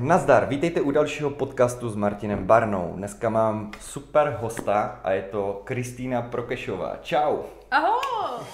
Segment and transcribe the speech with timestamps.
[0.00, 2.92] nazdar, vítejte u dalšího podcastu s Martinem Barnou.
[2.96, 6.96] Dneska mám super hosta a je to Kristýna Prokešová.
[7.02, 7.36] Čau.
[7.70, 8.44] Ahoj!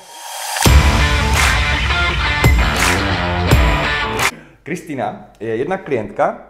[4.62, 6.42] Kristýna je jedna klientka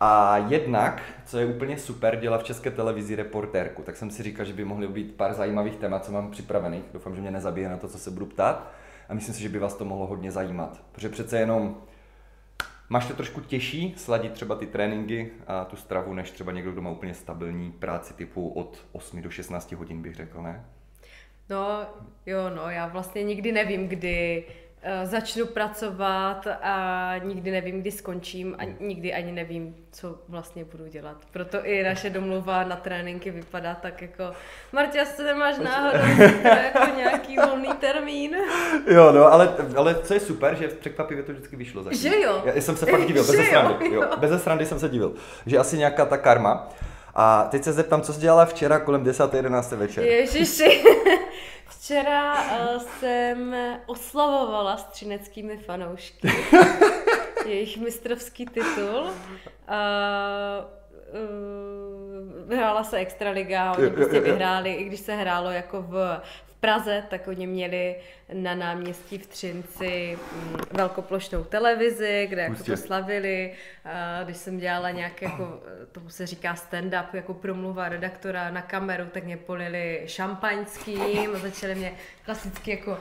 [0.00, 3.82] a jednak, co je úplně super, dělá v české televizi reportérku.
[3.82, 6.84] Tak jsem si říkal, že by mohly být pár zajímavých témat, co mám připravených.
[6.92, 8.70] Doufám, že mě nezabije na to, co se budu ptát.
[9.08, 10.80] A myslím si, že by vás to mohlo hodně zajímat.
[10.92, 11.76] Protože přece jenom
[12.90, 16.82] Máš to trošku těžší sladit třeba ty tréninky a tu stravu, než třeba někdo, kdo
[16.82, 20.64] má úplně stabilní práci typu od 8 do 16 hodin, bych řekl, ne?
[21.50, 21.86] No,
[22.26, 24.44] jo, no, já vlastně nikdy nevím, kdy
[25.04, 31.16] začnu pracovat a nikdy nevím, kdy skončím a nikdy ani nevím, co vlastně budu dělat.
[31.32, 34.32] Proto i naše domluva na tréninky vypadá tak jako
[34.72, 36.22] Martě, co nemáš náhodou
[36.64, 38.36] jako nějaký volný termín?
[38.86, 41.98] Jo, no, ale, ale co je super, že překvapivě to vždycky vyšlo zatím.
[41.98, 42.42] Že jo?
[42.44, 43.84] Já jsem se fakt divil, bez srandy.
[43.84, 44.08] Jo, jo.
[44.16, 45.14] Bez srandy jsem se divil,
[45.46, 46.68] že asi nějaká ta karma.
[47.14, 49.34] A teď se zeptám, co jsi dělala včera kolem 10.
[49.34, 49.72] 11.
[49.72, 50.04] večer?
[50.04, 50.84] Ježiši,
[51.88, 56.28] včera uh, jsem oslavovala s třineckými fanoušky
[57.46, 59.00] jejich mistrovský titul.
[59.00, 59.10] Uh,
[61.12, 66.20] uh, vyhrála se Extraliga, oni prostě vyhráli, i když se hrálo jako v,
[66.60, 67.96] Praze, tak oni měli
[68.32, 73.52] na náměstí v Třinci mm, velkoplošnou televizi, kde jako to slavili.
[73.84, 75.60] A když jsem dělala nějak, jako,
[75.92, 81.74] tomu se říká stand-up, jako promluva redaktora na kameru, tak mě polili šampaňským a začali
[81.74, 81.92] mě
[82.24, 82.98] klasicky jako uh,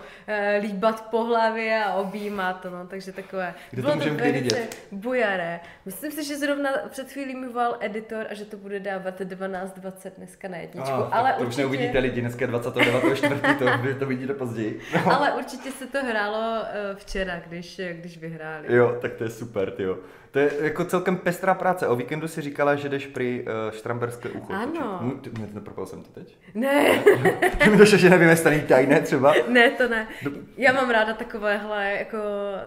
[0.62, 3.54] líbat po hlavě a objímat, no, takže takové.
[3.72, 4.78] Kde to můžeme kdy vidět?
[4.92, 5.60] Bujaré.
[5.86, 10.12] Myslím si, že zrovna před chvílí mi volal editor a že to bude dávat 12.20
[10.18, 11.50] dneska na jedničku, ah, ale to určitě...
[11.50, 13.16] už neuvidíte lidi, dneska je 29.
[13.16, 13.66] čtvrtý, to,
[14.00, 14.80] to vidíte později.
[15.06, 15.17] No.
[15.18, 18.76] Ale určitě se to hrálo uh, včera, když, když vyhráli.
[18.76, 19.98] Jo, tak to je super, jo.
[20.32, 21.88] To je jako celkem pestrá práce.
[21.88, 24.54] O víkendu si říkala, že jdeš při uh, štramberské ucho.
[24.54, 25.00] Ano.
[25.02, 26.38] Hm, ty, ne, nepropal jsem to teď?
[26.56, 27.04] Ne.
[27.64, 29.34] Ty mi došlo, že nevím, jestli tady tajné třeba.
[29.48, 30.08] Ne, to ne.
[30.58, 32.18] Já mám ráda takovéhle, jako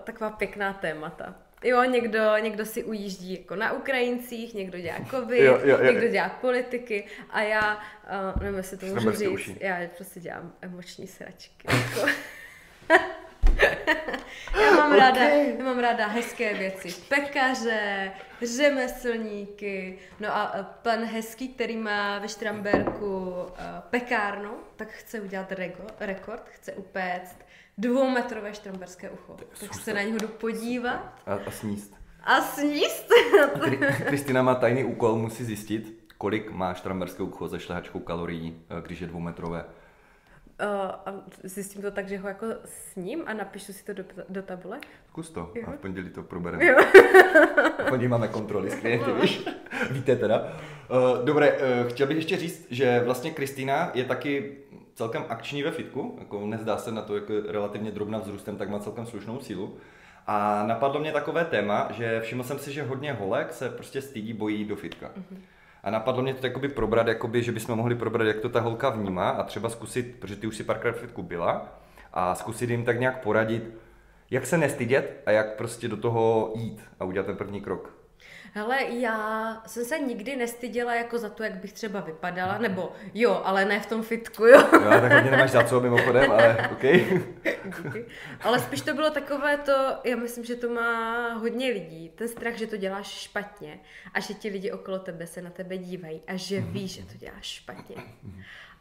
[0.04, 1.34] taková pěkná témata.
[1.64, 5.92] Jo, někdo, někdo si ujíždí jako na Ukrajincích, někdo dělá covid, jo, jo, jo.
[5.92, 7.78] někdo dělá politiky a já,
[8.34, 9.56] uh, nevím, jestli to můžu říct, uši.
[9.60, 11.66] já prostě dělám emoční sračky.
[11.68, 12.10] Jako.
[14.60, 14.98] já, mám okay.
[14.98, 16.88] ráda, já mám ráda hezké věci.
[17.08, 18.12] Pekaře,
[18.42, 19.98] řemeslníky.
[20.20, 23.34] No a pan Hezký, který má ve Štramberku
[23.90, 27.36] pekárnu, tak chce udělat rego, rekord, chce upéct
[27.78, 29.36] dvoumetrové štramberské ucho.
[29.60, 31.14] Tak se na něho jdu podívat.
[31.26, 31.94] A, a sníst.
[32.24, 33.08] A sníst?
[34.06, 39.00] Kristina má tajný úkol, musí zjistit, kolik má štramberské ucho ze šlehačkou kalorií, eh, když
[39.00, 39.64] je dvoumetrové.
[40.60, 40.66] Uh,
[41.06, 44.78] a zjistím to tak, že ho jako sním a napíšu si to do, do tabule?
[45.08, 45.62] Zkus to jo.
[45.66, 46.74] a v pondělí to probereme.
[47.78, 49.48] v pondělí máme kontroly s klienty, víš?
[49.90, 50.38] Víte teda.
[50.88, 54.56] Uh, dobré, uh, chtěl bych ještě říct, že vlastně Kristýna je taky
[54.94, 58.78] celkem akční ve fitku, jako nezdá se na to, jako relativně drobná vzrůstem, tak má
[58.78, 59.76] celkem slušnou sílu.
[60.26, 64.32] A napadlo mě takové téma, že všiml jsem si, že hodně holek se prostě stydí,
[64.32, 65.06] bojí do fitka.
[65.06, 65.38] Mm-hmm.
[65.82, 68.90] A napadlo mě to jakoby probrat, jakoby, že bychom mohli probrat, jak to ta holka
[68.90, 71.80] vnímá a třeba zkusit, protože ty už si párkrát fitku byla,
[72.12, 73.74] a zkusit jim tak nějak poradit,
[74.30, 77.99] jak se nestydět a jak prostě do toho jít a udělat ten první krok.
[78.52, 83.42] Hele, já jsem se nikdy nestyděla jako za to, jak bych třeba vypadala, nebo jo,
[83.44, 84.58] ale ne v tom fitku, jo.
[84.72, 86.84] Jo, tak hodně nemáš za co mimochodem, ale OK.
[88.40, 89.72] Ale spíš to bylo takové to,
[90.04, 93.80] já myslím, že to má hodně lidí, ten strach, že to děláš špatně
[94.14, 96.72] a že ti lidi okolo tebe se na tebe dívají a že mhm.
[96.72, 97.96] víš, že to děláš špatně.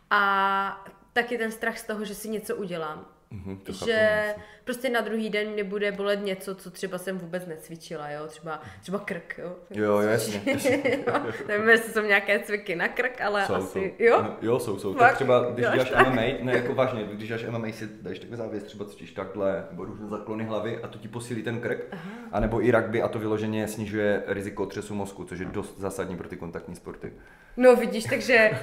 [0.10, 5.02] A taky ten strach z toho, že si něco udělám Mm-hmm, že chápu, prostě na
[5.02, 9.38] druhý den mě bude bolet něco, co třeba jsem vůbec necvičila, jo, třeba, třeba krk,
[9.38, 9.56] jo.
[9.72, 10.42] Jo, jasně.
[10.46, 10.82] jasně.
[11.08, 11.14] jo,
[11.48, 14.04] nevím, jestli jsou nějaké cviky na krk, ale jsou, asi, jsou.
[14.04, 14.36] jo?
[14.42, 14.94] Jo, jsou, jsou.
[14.94, 16.08] Tak třeba, když děláš tak.
[16.08, 19.86] MMA, ne jako vážně, když děláš MMA, si dáš takové závěs, třeba cvičíš takhle, nebo
[19.86, 22.12] různé zaklony hlavy a to ti posílí ten krk, Aha.
[22.32, 26.18] a nebo i rugby a to vyloženě snižuje riziko otřesu mozku, což je dost zásadní
[26.18, 27.14] pro ty kontaktní sporty.
[27.58, 28.58] No vidíš, takže uh,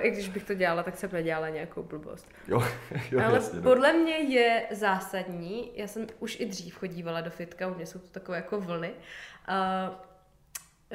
[0.06, 2.28] i když bych to dělala, tak jsem nedělala nějakou blbost.
[2.48, 2.62] Jo,
[3.10, 3.62] jo Ale jasně, no.
[3.62, 3.98] podle no.
[3.98, 5.33] mě je zásadní,
[5.74, 8.90] já jsem už i dřív chodívala do fitka, u mě jsou to takové jako vlny,
[8.90, 9.94] uh,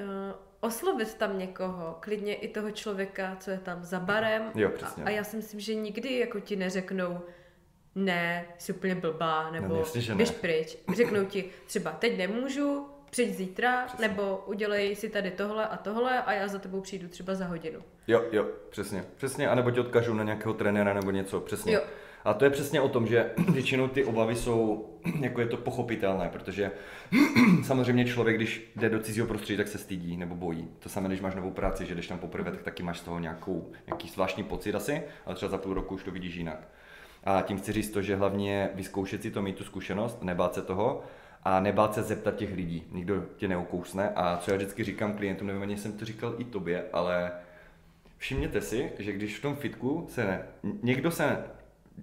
[0.03, 4.51] uh, oslovit tam někoho, klidně i toho člověka, co je tam za barem.
[4.55, 5.03] Jo, přesně.
[5.03, 7.19] A, a já si myslím, že nikdy jako ti neřeknou,
[7.95, 10.77] ne, jsi úplně blbá, nebo no, jasně, běž pryč.
[10.95, 14.07] Řeknou ti, třeba teď nemůžu, přijď zítra, přesně.
[14.07, 17.83] nebo udělej si tady tohle a tohle a já za tebou přijdu třeba za hodinu.
[18.07, 21.73] Jo, jo, přesně, přesně, anebo tě odkažu na nějakého trenéra nebo něco, přesně.
[21.73, 21.81] Jo.
[22.25, 24.89] A to je přesně o tom, že většinou ty obavy jsou,
[25.19, 26.71] jako je to pochopitelné, protože
[27.63, 30.67] samozřejmě člověk, když jde do cizího prostředí, tak se stydí nebo bojí.
[30.79, 33.19] To samé, když máš novou práci, že jdeš tam poprvé, tak taky máš z toho
[33.19, 36.67] nějakou, nějaký zvláštní pocit asi, ale třeba za půl roku už to vidíš jinak.
[37.23, 40.61] A tím chci říct to, že hlavně vyzkoušet si to, mít tu zkušenost, nebát se
[40.61, 41.03] toho
[41.43, 42.83] a nebát se zeptat těch lidí.
[42.91, 46.43] Nikdo tě neukousne a co já vždycky říkám klientům, nevím, ani jsem to říkal i
[46.43, 47.31] tobě, ale
[48.17, 50.43] všimněte si, že když v tom fitku se ne,
[50.83, 51.43] někdo se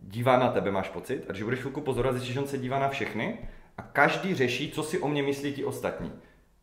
[0.02, 2.78] dívá na tebe, máš pocit, a když budeš chvilku pozorovat, zjistíš, že on se dívá
[2.78, 3.38] na všechny
[3.78, 6.12] a každý řeší, co si o mě myslí ti ostatní.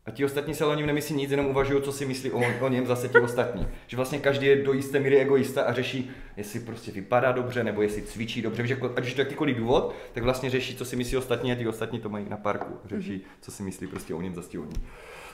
[0.06, 2.68] A ti ostatní se o něm nemyslí nic, jenom uvažují, co si myslí o, o
[2.68, 3.68] něm zase ti ostatní.
[3.86, 7.82] Že vlastně každý je do jisté míry egoista a řeší, jestli prostě vypadá dobře, nebo
[7.82, 8.64] jestli cvičí dobře.
[8.66, 11.68] Jako, ať už to jakýkoliv důvod, tak vlastně řeší, co si myslí ostatní a ti
[11.68, 12.74] ostatní to mají na parku.
[12.84, 13.22] Řeší, mhm.
[13.40, 14.76] co si myslí prostě o něm zase oni.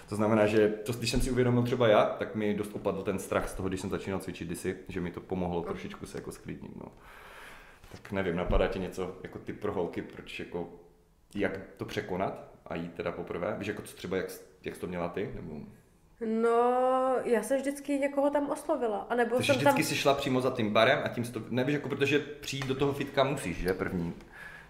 [0.08, 3.19] To znamená, že to, když jsem si uvědomil třeba já, tak mi dost opadl ten
[3.19, 6.32] strach z toho, když jsem začínal cvičit kdysi, že mi to pomohlo trošičku se jako
[6.32, 6.76] sklidnit.
[6.76, 6.93] No.
[7.92, 10.69] Tak nevím, napadá ti něco jako ty pro holky, proč jako,
[11.34, 13.56] jak to překonat a jít teda poprvé?
[13.58, 14.26] Víš, jako co třeba, jak,
[14.64, 15.31] jak jsi to měla ty?
[15.34, 15.60] Nebo...
[16.42, 19.06] No, já jsem vždycky někoho tam oslovila.
[19.10, 19.88] A nebo Takže jsem vždycky tam...
[19.88, 22.92] si šla přímo za tím barem a tím to, nevíš, jako protože přijít do toho
[22.92, 24.14] fitka musíš, že první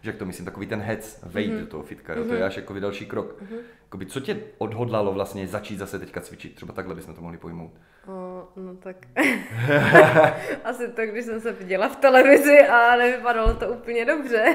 [0.03, 1.61] že jak to myslím, takový ten hec, vejít mm-hmm.
[1.61, 2.23] do toho fitka, jo?
[2.23, 2.29] Mm-hmm.
[2.29, 2.47] to je mhm.
[2.47, 3.43] až jako další krok.
[3.43, 3.59] Mm-hmm.
[3.83, 6.55] Jakoby, co tě odhodlalo vlastně začít zase teďka cvičit?
[6.55, 7.73] Třeba takhle bychom to mohli pojmout.
[8.09, 8.97] O, no tak
[10.65, 14.55] asi to, když jsem se viděla v televizi a nevypadalo to úplně dobře.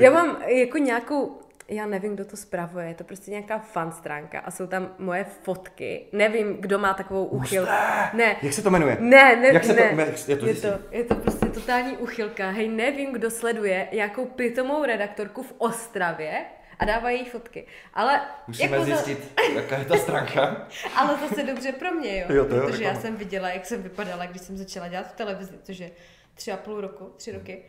[0.00, 1.40] Já mám jako nějakou
[1.70, 5.24] já nevím, kdo to spravuje, je to prostě nějaká fan stránka a jsou tam moje
[5.24, 6.06] fotky.
[6.12, 7.72] Nevím, kdo má takovou úchylku.
[8.12, 8.36] Ne.
[8.42, 8.96] Jak se to jmenuje?
[9.00, 10.06] Ne, ne, Jak se ne.
[10.26, 12.50] to, je, to, je, to, je to prostě totální uchylka.
[12.50, 16.44] Hej, nevím, kdo sleduje nějakou pitomou redaktorku v Ostravě,
[16.80, 17.66] a dávají jí fotky.
[17.94, 19.42] Ale Musíme jako zjistit, to...
[19.42, 20.68] jaká je ta stránka.
[20.96, 22.26] Ale zase dobře pro mě, jo.
[22.28, 25.12] jo to jo protože já jsem viděla, jak jsem vypadala, když jsem začala dělat v
[25.12, 25.90] televizi, což je
[26.34, 27.64] tři a půl roku, tři roky.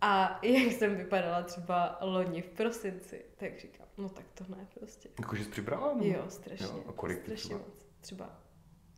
[0.00, 5.08] A jak jsem vypadala třeba loni v prosinci, tak říkám, no tak to ne prostě.
[5.20, 5.94] Jakože jsi připravila?
[6.00, 6.66] Jo, strašně.
[6.66, 7.58] Jo, a kolik strašně třeba?
[7.58, 7.86] moc.
[8.00, 8.40] Třeba,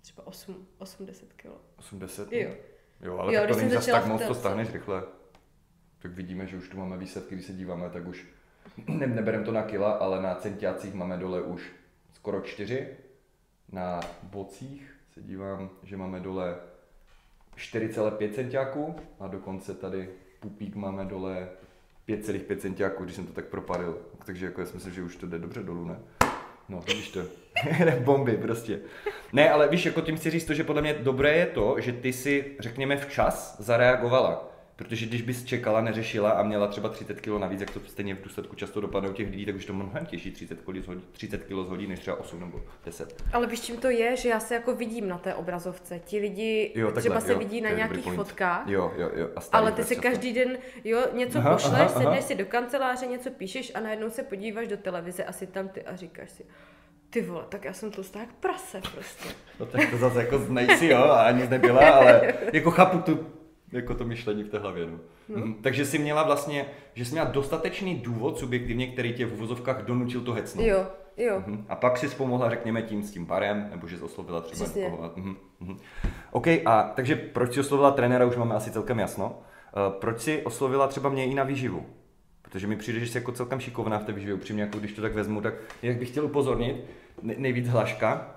[0.00, 1.46] třeba 8, 80 kg.
[1.76, 2.32] 80?
[2.32, 2.50] Jo.
[3.00, 5.02] Jo, ale jo, tak to není zase tak moc, to stáhneš rychle.
[5.98, 8.26] Tak vidíme, že už tu máme výsledky, když se díváme, tak už
[8.88, 11.72] ne, nebereme to na kila, ale na centiácích máme dole už
[12.12, 12.88] skoro 4.
[13.72, 16.56] Na bocích se dívám, že máme dole
[17.56, 20.08] 4,5 centiáků a dokonce tady
[20.40, 21.48] pupík máme dole
[22.08, 23.98] 5,5 centiáků, když jsem to tak propadil.
[24.24, 25.98] Takže jako já si myslím, že už to jde dobře dolů, ne?
[26.68, 27.20] No, vidíš to.
[28.00, 28.80] Bomby prostě.
[29.32, 31.92] Ne, ale víš, jako tím chci říct to, že podle mě dobré je to, že
[31.92, 34.51] ty si, řekněme, včas zareagovala.
[34.82, 38.22] Protože když bys čekala, neřešila a měla třeba 30 kg navíc, jak to stejně v
[38.22, 41.44] důsledku často dopadne u těch lidí, tak už to mnohem těžší 30 kg zhodí, 30
[41.44, 43.24] kg zhodí než třeba 8 nebo 10.
[43.32, 45.98] Ale víš, čím to je, že já se jako vidím na té obrazovce.
[45.98, 48.68] Ti lidi jo, takhle, třeba se jo, vidí na nějakých fotkách.
[48.68, 49.28] Jo, jo, jo.
[49.36, 52.22] A ale ty si každý den jo, něco aha, pošleš, aha, sedneš aha.
[52.22, 55.82] si do kanceláře, něco píšeš a najednou se podíváš do televize a si tam ty
[55.82, 56.44] a říkáš si,
[57.10, 59.28] ty vole, tak já jsem tlustá jak prase prostě.
[59.60, 63.41] No tak to zase jako nejsi, jo, a ani nebyla, ale jako chápu tu
[63.72, 64.86] jako to myšlení v té hlavě.
[64.86, 64.98] No.
[65.28, 65.36] No.
[65.36, 65.54] Mhm.
[65.54, 70.20] Takže jsi měla vlastně, že jsi měla dostatečný důvod subjektivně, který tě v uvozovkách donutil
[70.20, 70.66] to hecnout.
[70.66, 70.86] Jo,
[71.16, 71.42] jo.
[71.46, 71.66] Mhm.
[71.68, 75.12] A pak si pomohla, řekněme, tím s tím barem, nebo že jsi oslovila třeba někoho.
[75.16, 75.36] Mhm.
[75.60, 75.76] Mhm.
[76.30, 79.26] OK, a takže proč jsi oslovila trenéra, už máme asi celkem jasno.
[79.26, 81.86] Uh, proč jsi oslovila třeba mě i na výživu?
[82.42, 85.02] Protože mi přijde, že jsi jako celkem šikovná v té výživě, upřímně, jako když to
[85.02, 86.84] tak vezmu, tak jak bych chtěl upozornit,
[87.22, 88.34] nejvíc hlaška,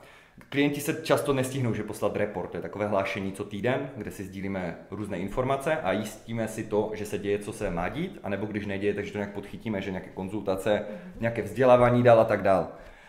[0.50, 4.24] Klienti se často nestihnou, že poslat report, to je takové hlášení co týden, kde si
[4.24, 8.45] sdílíme různé informace a jistíme si to, že se děje, co se má dít, anebo
[8.45, 10.86] když neděje, takže to nějak podchytíme, že nějaké konzultace,
[11.19, 12.68] nějaké vzdělávání dál a tak dál.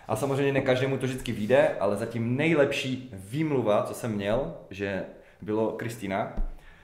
[0.09, 5.05] A samozřejmě ne každému to vždycky vyjde, ale zatím nejlepší výmluva, co jsem měl, že
[5.43, 6.33] bylo Kristýna.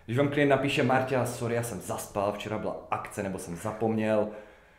[0.07, 4.29] Když vám klient napíše, Marta, sorry, já jsem zaspal, včera byla akce, nebo jsem zapomněl,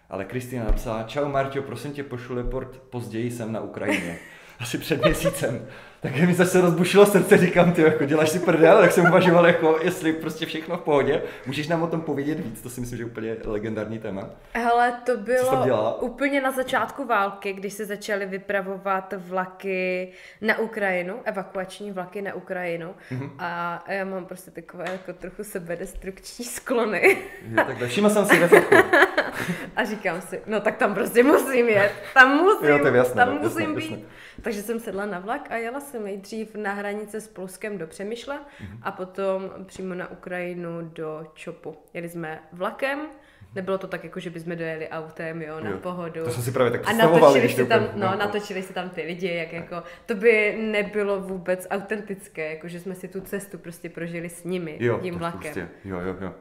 [0.09, 4.19] ale Kristýna napsala, čau Martio, prosím tě, pošlu report, později jsem na Ukrajině
[4.63, 5.67] asi před měsícem.
[5.99, 9.79] Tak mi zase rozbušilo srdce, říkám, ty jako děláš si prdel, tak jsem uvažoval, jako,
[9.81, 11.21] jestli prostě všechno v pohodě.
[11.45, 14.29] Můžeš nám o tom povědět víc, to si myslím, že je úplně legendární téma.
[14.53, 21.91] Hele, to bylo úplně na začátku války, když se začaly vypravovat vlaky na Ukrajinu, evakuační
[21.91, 22.95] vlaky na Ukrajinu.
[23.11, 23.29] Mm-hmm.
[23.39, 27.17] A já mám prostě takové jako trochu sebedestrukční sklony.
[27.49, 28.49] Je, tak všiml jsem si ve
[29.75, 33.15] A říkám si, no tak tam prostě musím jet, tam musím, jo, to je jasné,
[33.15, 33.91] tam no, musím jasné, být.
[33.91, 34.05] Jasné.
[34.43, 38.35] Takže jsem sedla na vlak a jela jsem nejdřív na hranice s Polskem do Přemýšle
[38.35, 38.79] mm-hmm.
[38.81, 41.75] a potom přímo na Ukrajinu do Čopu.
[41.93, 42.99] Jeli jsme vlakem,
[43.55, 45.77] Nebylo to tak, jako že bychom dojeli autem, jo, na jo.
[45.77, 46.23] pohodu.
[46.23, 49.01] To jsem si právě tak A natočili si tam, no, no, natočili si tam ty
[49.01, 53.89] lidi, jak jako, to by nebylo vůbec autentické, jako že jsme si tu cestu prostě
[53.89, 55.41] prožili s nimi, jo, tím vlakem.
[55.41, 56.33] Prostě, jo, jo, jo.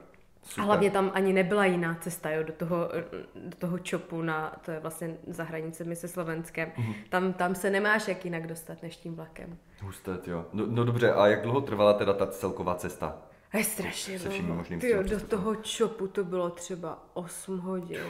[0.42, 0.62] Super.
[0.62, 2.88] A hlavně tam ani nebyla jiná cesta jo, do, toho,
[3.34, 6.72] do toho čopu, na, to je vlastně za hranicemi se Slovenskem.
[6.76, 6.94] Mm-hmm.
[7.08, 9.58] Tam, tam se nemáš jak jinak dostat než tím vlakem.
[9.82, 10.46] Husté, jo.
[10.52, 13.18] No, no dobře, a jak dlouho trvala teda ta celková cesta?
[13.54, 14.64] Je strašně se dlouho.
[14.80, 18.06] Tyjo, do toho čopu to bylo třeba 8 hodin.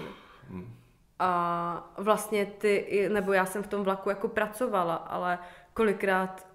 [0.50, 0.74] Mm.
[1.18, 5.38] A vlastně ty, nebo já jsem v tom vlaku jako pracovala, ale
[5.74, 6.46] kolikrát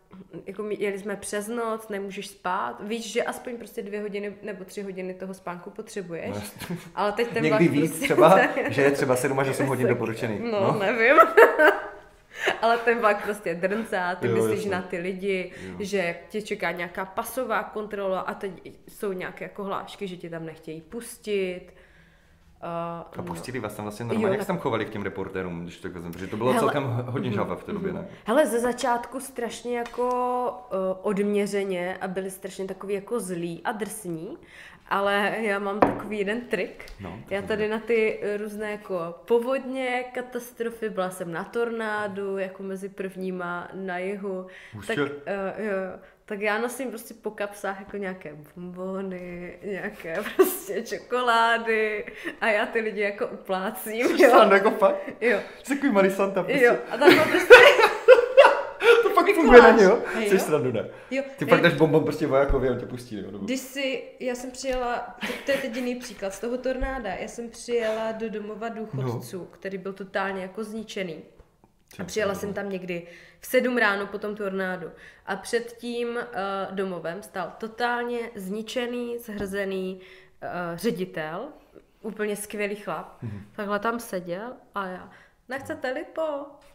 [0.46, 4.82] jako jeli jsme přes noc, nemůžeš spát, víš, že aspoň prostě dvě hodiny nebo tři
[4.82, 6.36] hodiny toho spánku potřebuješ,
[6.70, 9.88] no, ale teď ten Někdy víc prostě třeba, že je třeba 7 až 8 hodin
[9.88, 10.40] doporučený.
[10.52, 10.80] No, no.
[10.80, 11.18] nevím.
[12.62, 14.72] ale ten vlak prostě drncá, ty jo, myslíš jasný.
[14.72, 15.76] na ty lidi, jo.
[15.80, 20.46] že tě čeká nějaká pasová kontrola a teď jsou nějaké jako hlášky, že tě tam
[20.46, 21.68] nechtějí pustit
[22.64, 23.64] Uh, a pustili no.
[23.64, 26.12] vás tam vlastně normálně, jo, jak se tam chovali k těm reportérům, když tak vezmu,
[26.12, 28.08] protože to bylo Hele, celkem hodně žava v té době, ne?
[28.26, 30.08] Hele, ze začátku strašně jako
[30.72, 34.38] uh, odměřeně a byli strašně takový jako zlí a drsní,
[34.90, 36.86] ale já mám takový jeden trik.
[37.00, 42.90] No, já tady na ty různé jako povodně, katastrofy, byla jsem na tornádu, jako mezi
[42.90, 44.48] prvníma na jihu.
[44.78, 45.06] Už tak, uh,
[45.58, 52.06] jo, tak já nosím prostě po kapsách jako nějaké bombony, nějaké prostě čokolády
[52.42, 54.08] a já ty lidi jako uplácím.
[54.08, 54.50] Jsi jo.
[54.52, 54.96] jako fakt?
[55.22, 55.40] Jo.
[55.64, 56.66] Jsi takový malý Santa prostě.
[56.66, 57.54] Jo, a tam prostě...
[59.04, 60.02] to fakt funguje na něho?
[60.20, 60.90] Jsi srandu, ne?
[61.12, 61.24] Jo.
[61.38, 63.40] Ty pak dáš bombon prostě vojákovi a on tě pustí, jo?
[63.42, 67.28] Když si, já jsem přijela, to, to je teď jiný příklad z toho tornáda, já
[67.28, 69.46] jsem přijela do domova důchodců, no.
[69.46, 71.24] který byl totálně jako zničený.
[72.00, 73.08] A přijela jsem tam někdy
[73.40, 74.92] v sedm ráno po tom tornádu.
[75.26, 76.24] A před tím uh,
[76.76, 81.48] domovem stál totálně zničený, zhrzený uh, ředitel,
[82.02, 83.24] úplně skvělý chlap.
[83.24, 83.42] Mm-hmm.
[83.56, 85.12] Takhle tam seděl a já,
[85.50, 86.22] nechcete lipo?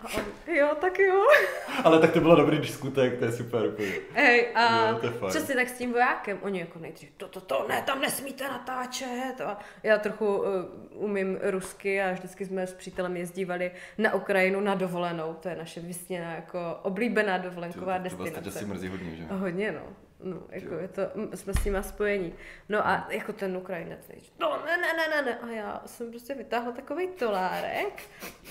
[0.01, 0.25] A on,
[0.55, 1.25] jo, tak jo.
[1.85, 3.67] Ale tak to bylo dobrý diskutek, to je super.
[3.67, 3.93] Úplně.
[4.15, 7.83] Hej, a jo, přesně tak s tím vojákem, oni jako nejdřív, to, to, to, ne,
[7.83, 9.41] tam nesmíte natáčet.
[9.45, 10.47] A já trochu uh,
[10.95, 15.81] umím rusky a vždycky jsme s přítelem jezdívali na Ukrajinu na dovolenou, to je naše
[15.81, 18.51] vysněná jako oblíbená dovolenková to, to, to destinace.
[18.51, 19.25] To asi mrzí hodně, že?
[19.25, 19.83] Hodně, no.
[20.23, 21.03] No, jako je to,
[21.35, 22.35] jsme s nima spojení.
[22.69, 24.11] No a jako ten Ukrajinec,
[24.41, 25.39] no ne, ne, ne, ne, ne.
[25.39, 28.03] A já jsem prostě vytáhla takový tolárek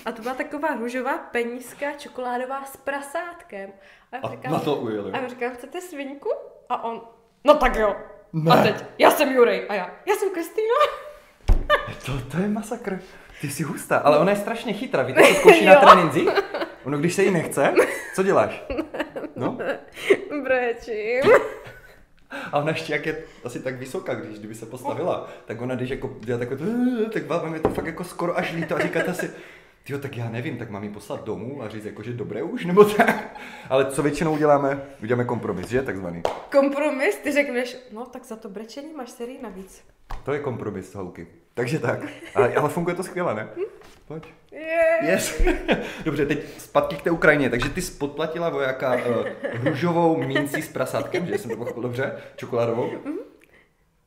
[0.04, 3.70] a to byla taková růžová penízka čokoládová s prasátkem.
[4.12, 5.12] A, a říkám, na to ujeli.
[5.12, 6.30] A já říkám, chcete svinku?
[6.68, 7.02] A on,
[7.44, 7.96] no tak jo.
[8.32, 8.52] Ne.
[8.52, 9.66] A teď, já jsem Jurej.
[9.68, 10.74] A já, já jsem Kristýna.
[12.06, 13.00] to, to je masakr.
[13.40, 15.02] Ty jsi hustá, ale ona je strašně chytrá.
[15.02, 16.26] Víte, co zkouší na tréninci?
[16.84, 17.74] Ono, když se jí nechce,
[18.14, 18.64] co děláš?
[19.36, 19.58] No?
[20.42, 21.22] Brečím.
[22.52, 25.90] A ona ještě jak je asi tak vysoká, když kdyby se postavila, tak ona když
[25.90, 26.66] jako dělá takové,
[27.12, 29.30] tak vám je to fakt jako skoro až líto a říkáte si,
[29.88, 32.64] Jo, tak já nevím, tak mám ji poslat domů a říct jako, že dobré už,
[32.64, 33.36] nebo tak.
[33.68, 34.82] Ale co většinou uděláme?
[35.02, 36.22] Uděláme kompromis, že takzvaný?
[36.52, 37.16] Kompromis?
[37.16, 39.84] Ty řekneš, no tak za to brečení máš sérii navíc.
[40.24, 41.26] To je kompromis, holky.
[41.54, 42.00] Takže tak.
[42.34, 43.48] Ale, ale funguje to skvěle, ne?
[44.08, 44.34] Pojď.
[44.52, 45.04] Yeah.
[45.04, 45.42] Yes.
[46.04, 47.50] Dobře, teď zpátky k té Ukrajině.
[47.50, 49.26] Takže ty jsi podplatila vojáka uh,
[49.64, 52.90] růžovou mincí s prasátkem, že jsem to pochopil dobře, čokoládovou.
[52.90, 53.16] Mm-hmm.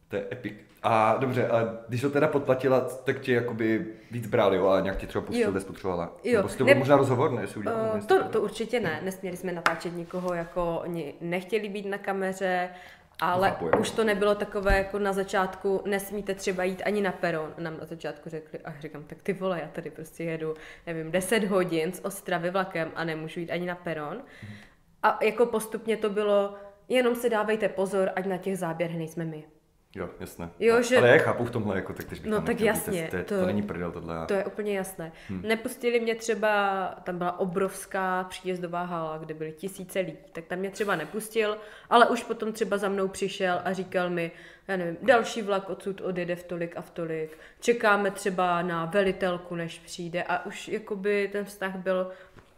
[0.07, 0.53] To je epic.
[0.83, 4.97] A dobře, a když to teda podplatila, tak tě jakoby víc brali, jo, a nějak
[4.97, 6.17] ti třeba pustil, kde spotřebovala.
[6.23, 6.37] Jo.
[6.37, 6.75] Nebo to ne...
[6.75, 7.41] možná rozhovor, ne?
[7.41, 9.01] Jestli uh, to, to určitě ne.
[9.03, 12.69] Nesměli jsme natáčet nikoho, jako oni nechtěli být na kameře,
[13.19, 17.53] ale Chápu, už to nebylo takové jako na začátku, nesmíte třeba jít ani na peron.
[17.57, 20.53] Nám na začátku řekli, a říkám, tak ty vole, já tady prostě jedu,
[20.87, 24.23] nevím, 10 hodin z Ostravy vlakem a nemůžu jít ani na peron.
[25.03, 26.55] A jako postupně to bylo,
[26.89, 29.43] jenom si dávejte pozor, ať na těch záběrech nejsme my.
[29.95, 30.49] Jo, jasné.
[30.59, 30.97] Jo, že...
[30.97, 33.07] Ale já chápu v tomhle, jako tak, bych No tak jasně.
[33.11, 34.25] To, to, to, není prdel tohle.
[34.25, 35.11] To je úplně jasné.
[35.29, 35.41] Hmm.
[35.41, 40.69] Nepustili mě třeba, tam byla obrovská příjezdová hala, kde byly tisíce lidí, tak tam mě
[40.69, 41.57] třeba nepustil,
[41.89, 44.31] ale už potom třeba za mnou přišel a říkal mi,
[44.67, 49.55] já nevím, další vlak odsud odjede v tolik a v tolik, čekáme třeba na velitelku,
[49.55, 52.11] než přijde a už jakoby ten vztah byl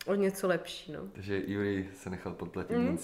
[0.05, 0.99] o něco lepší, no.
[1.13, 2.97] Takže Juri se nechal podplatit mm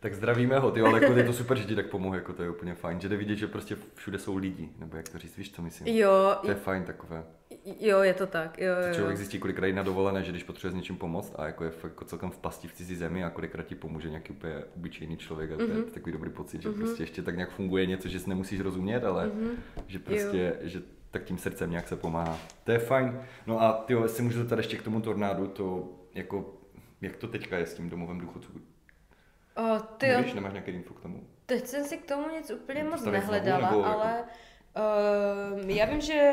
[0.00, 2.42] tak zdravíme ho, ty, ale jako je to super, že ti tak pomohl, jako to
[2.42, 5.36] je úplně fajn, že jde vidět, že prostě všude jsou lidi, nebo jak to říct,
[5.36, 5.96] víš, co myslím?
[5.96, 6.36] Jo.
[6.42, 7.24] To je fajn takové.
[7.80, 8.94] Jo, je to tak, jo, jo.
[8.94, 11.90] Člověk zjistí kolikrát na dovolené, že když potřebuje s něčím pomoct a jako je fakt
[11.90, 15.52] jako celkem v pasti v cizí zemi a kolikrát ti pomůže nějaký úplně obyčejný člověk
[15.52, 15.70] a to mm-hmm.
[15.70, 15.90] je mhm.
[15.90, 16.78] takový dobrý pocit, že mm-hmm.
[16.78, 19.50] prostě ještě tak nějak funguje něco, že si nemusíš rozumět, ale mm-hmm.
[19.86, 20.68] že prostě, jo.
[20.68, 22.38] že tak tím srdcem nějak se pomáhá.
[22.64, 23.20] To je fajn.
[23.46, 26.54] No a ty, jestli můžu tady ještě k tomu tornádu, to jako,
[27.00, 28.52] jak to teďka je s tím domovem důchodců?
[29.56, 31.26] O, ty Nevíš, nemáš nějaký info k tomu?
[31.46, 34.30] Teď jsem si k tomu nic úplně moc nehledala, znovu, ale jako...
[35.62, 36.32] Uh, já vím, že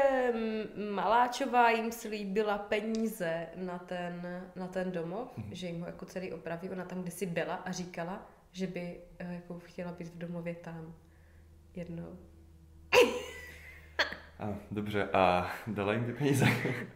[0.92, 5.52] Maláčová jim slíbila peníze na ten, na ten domov, mm-hmm.
[5.52, 6.70] že jim ho jako celý opraví.
[6.70, 10.94] Ona tam kdysi byla a říkala, že by uh, jako chtěla být v domově tam
[11.76, 12.18] jednou.
[14.44, 16.46] A, dobře, a dala jim ty peníze?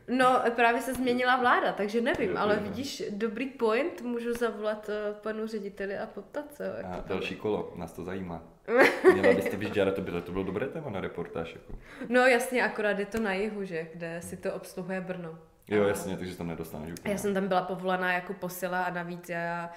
[0.07, 2.61] No, právě se změnila vláda, takže nevím, jo, ale jo.
[2.63, 6.83] vidíš, dobrý point, můžu zavolat uh, panu řediteli a poptat se.
[6.83, 8.43] A další kolo, nás to zajímá.
[9.13, 11.53] Měla byste vyžďárat, to bylo, to bylo dobré téma na reportáž.
[11.53, 11.73] Jako.
[12.09, 15.39] No jasně, akorát je to na jihu, že, kde si to obsluhuje Brno.
[15.69, 17.13] Jo, jasně, takže tam nedostaneš úplně.
[17.13, 19.69] Já jsem tam byla povolaná jako posila a navíc já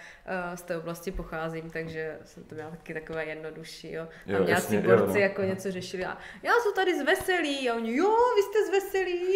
[0.50, 4.06] uh, z té oblasti pocházím, takže jsem to měla taky takové jednodušší, jo.
[4.26, 5.20] Tam jo, nějací jasně, borci jo, no.
[5.20, 8.70] jako něco řešili a já jsem tady z Veselí a oni, jo, vy jste z
[8.70, 9.28] Veselí.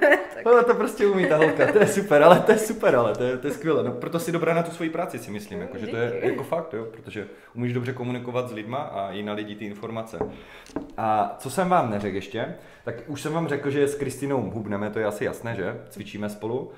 [0.34, 0.44] tak...
[0.44, 3.24] No, to prostě umí ta holka, to je super, ale to je super, ale to
[3.24, 3.84] je, to je skvělé.
[3.84, 6.42] No, proto si dobrá na tu svoji práci, si myslím, jako, že to je jako
[6.42, 10.18] fakt, jo, protože umíš dobře komunikovat s lidma a i na lidi ty informace.
[10.96, 14.90] A co jsem vám neřekl ještě, tak už jsem vám řekl, že s Kristinou hubneme,
[14.90, 15.76] to je asi jasné, že?
[15.98, 16.58] Cvičíme spolu.
[16.60, 16.70] Uh,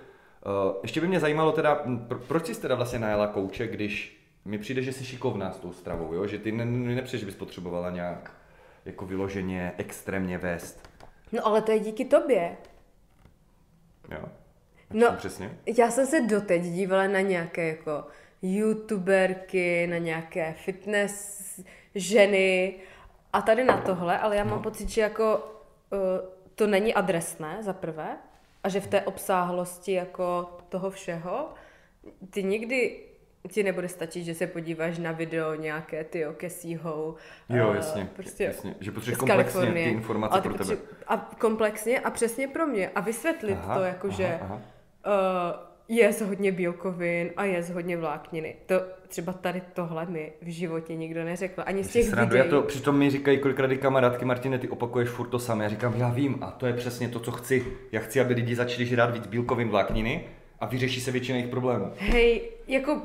[0.82, 1.84] ještě by mě zajímalo teda,
[2.28, 6.14] proč jsi teda vlastně najela kouče, když mi přijde, že jsi šikovná s tou stravou,
[6.14, 6.26] jo?
[6.26, 8.32] Že ty ne, nepřijde, že bys potřebovala nějak
[8.84, 10.88] jako vyloženě extrémně vést.
[11.32, 12.56] No ale to je díky tobě.
[14.10, 14.24] Jo.
[14.92, 15.58] No, přesně?
[15.78, 18.04] já jsem se doteď dívala na nějaké jako
[18.42, 21.40] youtuberky, na nějaké fitness
[21.94, 22.74] ženy
[23.32, 24.62] a tady na tohle, ale já mám no.
[24.62, 25.98] pocit, že jako uh,
[26.54, 28.16] to není adresné za prvé
[28.64, 31.48] a že v té obsáhlosti jako toho všeho
[32.30, 33.00] ty nikdy
[33.48, 37.14] ti nebude stačit, že se podíváš na video nějaké ty Kesího.
[37.48, 38.74] Jo, uh, jasně, prostě jasně.
[38.80, 40.76] Že potřebuješ komplexně ty informace pro tebe.
[41.06, 42.88] A komplexně a přesně pro mě.
[42.88, 44.54] A vysvětlit aha, to, jako aha, aha.
[44.54, 48.56] Uh, je hodně bílkovin a je hodně vlákniny.
[48.66, 48.74] To
[49.08, 51.62] třeba tady tohle mi v životě nikdo neřekl.
[51.66, 52.50] Ani z těch srandu, videí.
[52.50, 55.64] Já to, přitom mi říkají kolikrát kamarádky, Martine, ty opakuješ furt to samé.
[55.64, 57.66] Já říkám, já vím a to je přesně to, co chci.
[57.92, 60.24] Já chci, aby lidi začali žrát víc bílkovin vlákniny
[60.60, 61.92] a vyřeší se většina jejich problémů.
[61.96, 63.00] Hej, jako uh,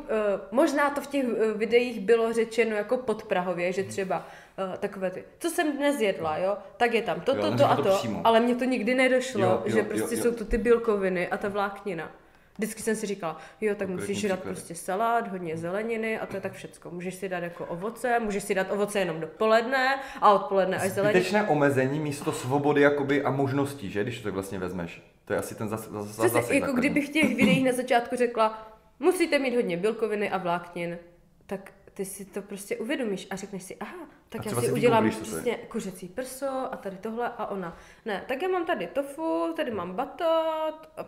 [0.51, 4.27] možná to v těch uh, videích bylo řečeno jako podprahově, že třeba
[4.69, 7.69] uh, takové ty, co jsem dnes jedla, jo, tak je tam to, to, to, to
[7.69, 10.23] a to, to ale mně to nikdy nedošlo, jo, jo, že prostě jo, jo.
[10.23, 12.11] jsou to ty bílkoviny a ta vláknina.
[12.57, 16.41] Vždycky jsem si říkala, jo, tak musíš dát prostě salát, hodně zeleniny a to je
[16.41, 16.91] tak všecko.
[16.91, 21.19] Můžeš si dát jako ovoce, můžeš si dát ovoce jenom dopoledne a odpoledne až zeleniny.
[21.19, 25.01] Zbytečné omezení místo svobody jakoby a možností, že, když to tak vlastně vezmeš.
[25.25, 28.15] To je asi ten zase zas, zas, zase jako kdybych v těch videích na začátku
[28.15, 28.67] řekla,
[28.99, 30.97] musíte mít hodně bílkoviny a vláknin,
[31.45, 35.55] tak ty si to prostě uvědomíš a řekneš si, aha, tak já si udělám přesně
[35.55, 37.77] kuřecí prso a tady tohle a ona.
[38.05, 41.05] Ne, tak já mám tady tofu, tady mám batat a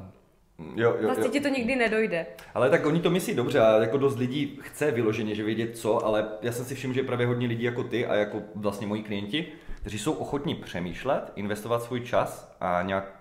[0.59, 1.31] Jo, jo, vlastně jo.
[1.31, 2.25] ti to nikdy nedojde.
[2.53, 6.05] Ale tak oni to myslí dobře a jako dost lidí chce vyloženě, že vědět co,
[6.05, 9.03] ale já jsem si všiml, že právě hodně lidí jako ty a jako vlastně moji
[9.03, 9.47] klienti,
[9.81, 13.17] kteří jsou ochotní přemýšlet, investovat svůj čas a nějak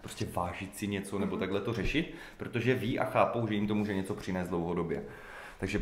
[0.00, 1.40] prostě vážit si něco nebo mhm.
[1.40, 5.02] takhle to řešit, protože ví a chápou, že jim to může něco přinést dlouhodobě.
[5.58, 5.80] Takže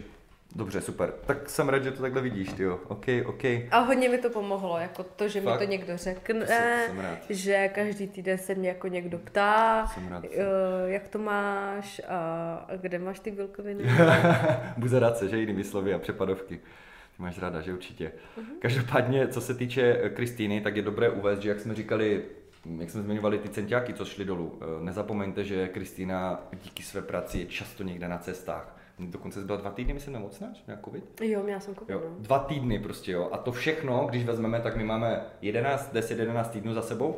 [0.55, 1.12] Dobře, super.
[1.27, 2.81] Tak jsem rád, že to takhle vidíš, ty jo.
[2.88, 3.45] OK, OK.
[3.71, 5.61] A hodně mi to pomohlo, jako to, že Fakt?
[5.61, 10.09] mi to někdo řekne, jsem, jsem že každý týden se mě jako někdo ptá, jsem
[10.09, 10.31] rád, uh,
[10.87, 13.85] jak to máš a kde máš ty bílkoviny.
[14.77, 16.57] Buzerace, že jinými slovy a přepadovky.
[17.17, 18.12] Ty máš ráda, že určitě.
[18.38, 18.59] Uh-huh.
[18.59, 22.23] Každopádně, co se týče eh, Kristýny, tak je dobré uvést, že jak jsme říkali,
[22.79, 27.38] jak jsme zmiňovali ty centiáky, co šli dolů, eh, nezapomeňte, že Kristýna díky své práci
[27.38, 31.21] je často někde na cestách Dokonce byla dva týdny, myslím, nemocná, že měla covid?
[31.21, 32.17] Jo, měla jsem covid, jo, no.
[32.19, 33.29] Dva týdny prostě, jo.
[33.33, 37.17] A to všechno, když vezmeme, tak my máme 11, 10, 11 týdnů za sebou.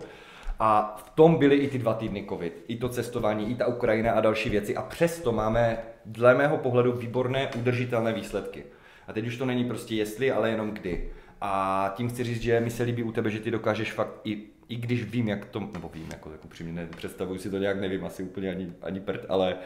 [0.59, 4.12] A v tom byly i ty dva týdny covid, i to cestování, i ta Ukrajina
[4.12, 4.77] a další věci.
[4.77, 8.64] A přesto máme, dle mého pohledu, výborné, udržitelné výsledky.
[9.09, 11.11] A teď už to není prostě jestli, ale jenom kdy.
[11.40, 14.42] A tím chci říct, že mi se líbí u tebe, že ty dokážeš fakt i,
[14.68, 18.05] i když vím, jak to, nebo vím, jako, jako přímě, představuji si to nějak, nevím,
[18.05, 19.57] asi úplně ani, ani prd, ale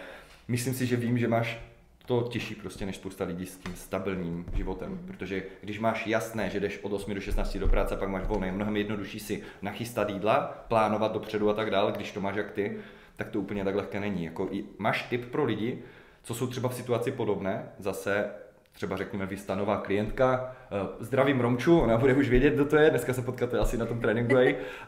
[0.48, 1.60] myslím si, že vím, že máš
[2.08, 4.90] to těžší prostě než spousta lidí s tím stabilním životem.
[4.90, 5.06] Mm.
[5.06, 8.46] Protože když máš jasné, že jdeš od 8 do 16 do práce, pak máš volné,
[8.46, 12.50] je mnohem jednodušší si nachystat jídla, plánovat dopředu a tak dále, když to máš jak
[12.50, 12.78] ty,
[13.16, 14.24] tak to úplně tak lehké není.
[14.24, 15.78] Jako i, máš tip pro lidi,
[16.22, 18.30] co jsou třeba v situaci podobné, zase
[18.78, 22.90] třeba řekněme vy stanová klientka, eh, zdravím Romču, ona bude už vědět, kdo to je,
[22.90, 24.34] dneska se potkáte asi na tom tréninku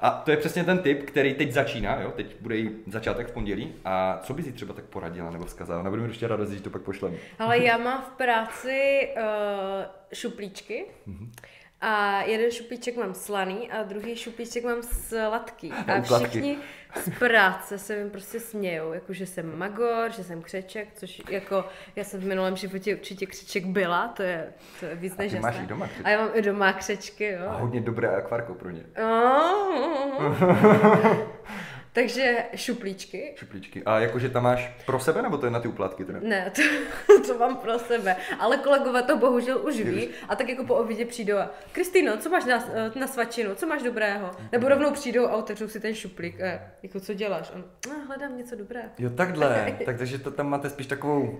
[0.01, 2.13] A to je přesně ten typ, který teď začíná, jo?
[2.17, 3.75] teď bude jí začátek v pondělí.
[3.85, 5.81] A co bys jí třeba tak poradila nebo vzkazala?
[5.81, 7.17] Ona bude mi ještě ráda, že to pak pošlem.
[7.39, 9.23] Ale já mám v práci uh,
[10.13, 10.85] šuplíčky.
[11.09, 11.29] Mm-hmm.
[11.81, 15.73] A jeden šuplíček mám slaný a druhý šuplíček mám sladký.
[15.87, 16.59] A všichni
[16.97, 21.65] z práce se mi prostě smějou, jako že jsem magor, že jsem křeček, což jako
[21.97, 24.49] já jsem v minulém životě určitě křeček byla, to je,
[24.81, 26.05] to je víc než máš i doma křečky.
[26.05, 27.49] A já mám i doma křečky, jo.
[27.49, 28.83] A hodně dobré akvarko pro ně.
[31.93, 33.33] Takže šuplíčky.
[33.37, 33.83] Šuplíčky.
[33.85, 36.19] A jakože tam máš pro sebe, nebo to je na ty úplatky teda?
[36.23, 36.63] Ne, to,
[37.27, 38.17] to mám pro sebe.
[38.39, 40.09] Ale kolegové to bohužel už ví.
[40.29, 43.55] A tak jako po obědě přijdou a Kristýno, co máš na, na svačinu?
[43.55, 44.31] Co máš dobrého?
[44.53, 46.41] Nebo rovnou přijdou a otevřou si ten šuplík.
[46.41, 47.51] E, jako co děláš?
[47.55, 48.89] On, no, hledám něco dobrého.
[48.99, 49.75] Jo, takhle.
[49.79, 51.39] tak, takže to tam máte spíš takovou uh,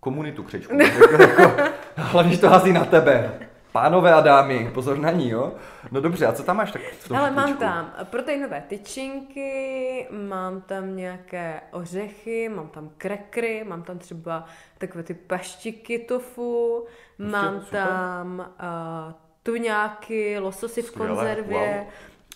[0.00, 0.74] komunitu křečku.
[0.82, 3.40] jako, jako, hlavně, že to hází na tebe.
[3.72, 5.52] Pánové a dámy, pozor na ní, jo?
[5.90, 10.60] No dobře, a co tam máš tak v tom Ale mám tam proteinové tyčinky, mám
[10.60, 14.44] tam nějaké ořechy, mám tam krekry, mám tam třeba
[14.78, 17.86] takové ty paštiky tofu, prostě mám super.
[17.86, 21.86] tam uh, tuňáky, lososy v konzervě,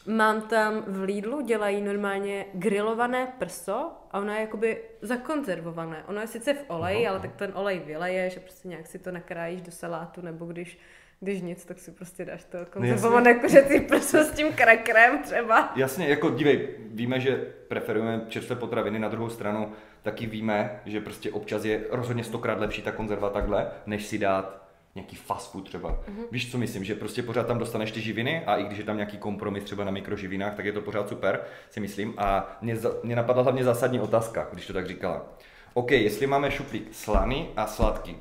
[0.06, 0.16] wow.
[0.16, 6.04] mám tam v Lidlu, dělají normálně grilované prso a ono je jakoby zakonzervované.
[6.06, 9.10] Ono je sice v oleji, ale tak ten olej vyleje, že prostě nějak si to
[9.10, 10.78] nakrájíš do salátu, nebo když
[11.24, 15.72] když nic, tak si prostě dáš to konzervované kuřecí prso s tím krakrem třeba.
[15.76, 17.36] Jasně, jako dívej, víme, že
[17.68, 22.82] preferujeme čerstvé potraviny, na druhou stranu taky víme, že prostě občas je rozhodně stokrát lepší
[22.82, 25.90] ta konzerva takhle, než si dát nějaký fast food třeba.
[25.90, 26.24] Mm-hmm.
[26.30, 28.96] Víš, co myslím, že prostě pořád tam dostaneš ty živiny a i když je tam
[28.96, 32.14] nějaký kompromis třeba na mikroživinách, tak je to pořád super, si myslím.
[32.18, 35.26] A mě, mě napadla hlavně zásadní otázka, když to tak říkala.
[35.74, 38.16] OK, jestli máme šuplík slaný a sladký,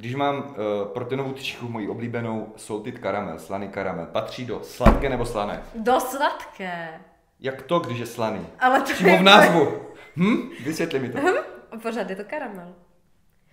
[0.00, 5.26] když mám uh, proteinovou tyčičku moji oblíbenou salted karamel, slaný karamel, patří do sladké nebo
[5.26, 5.62] slané?
[5.74, 6.88] Do sladké.
[7.40, 8.46] Jak to, když je slaný?
[8.60, 9.68] Ale to Přímo v názvu.
[10.16, 10.50] Hm?
[10.64, 11.18] Vysvětli mi to.
[11.18, 11.78] Hm?
[11.82, 12.74] Pořád je to karamel.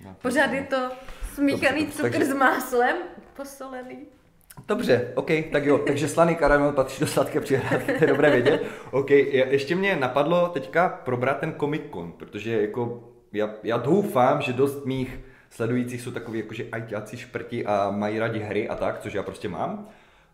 [0.05, 0.89] No, Pořád je to
[1.33, 2.25] smíchaný dobře, cukr takže...
[2.25, 2.95] s máslem,
[3.35, 4.05] posolený.
[4.67, 8.63] Dobře, OK, tak jo, takže slaný karamel patří do sladké přihrádky, to je dobré vědět.
[8.91, 14.53] OK, ještě mě napadlo teďka probrat ten Comic Con, protože jako já, já doufám, že
[14.53, 19.13] dost mých sledujících jsou takový jakože ajťáci šprti a mají rádi hry a tak, což
[19.13, 19.87] já prostě mám.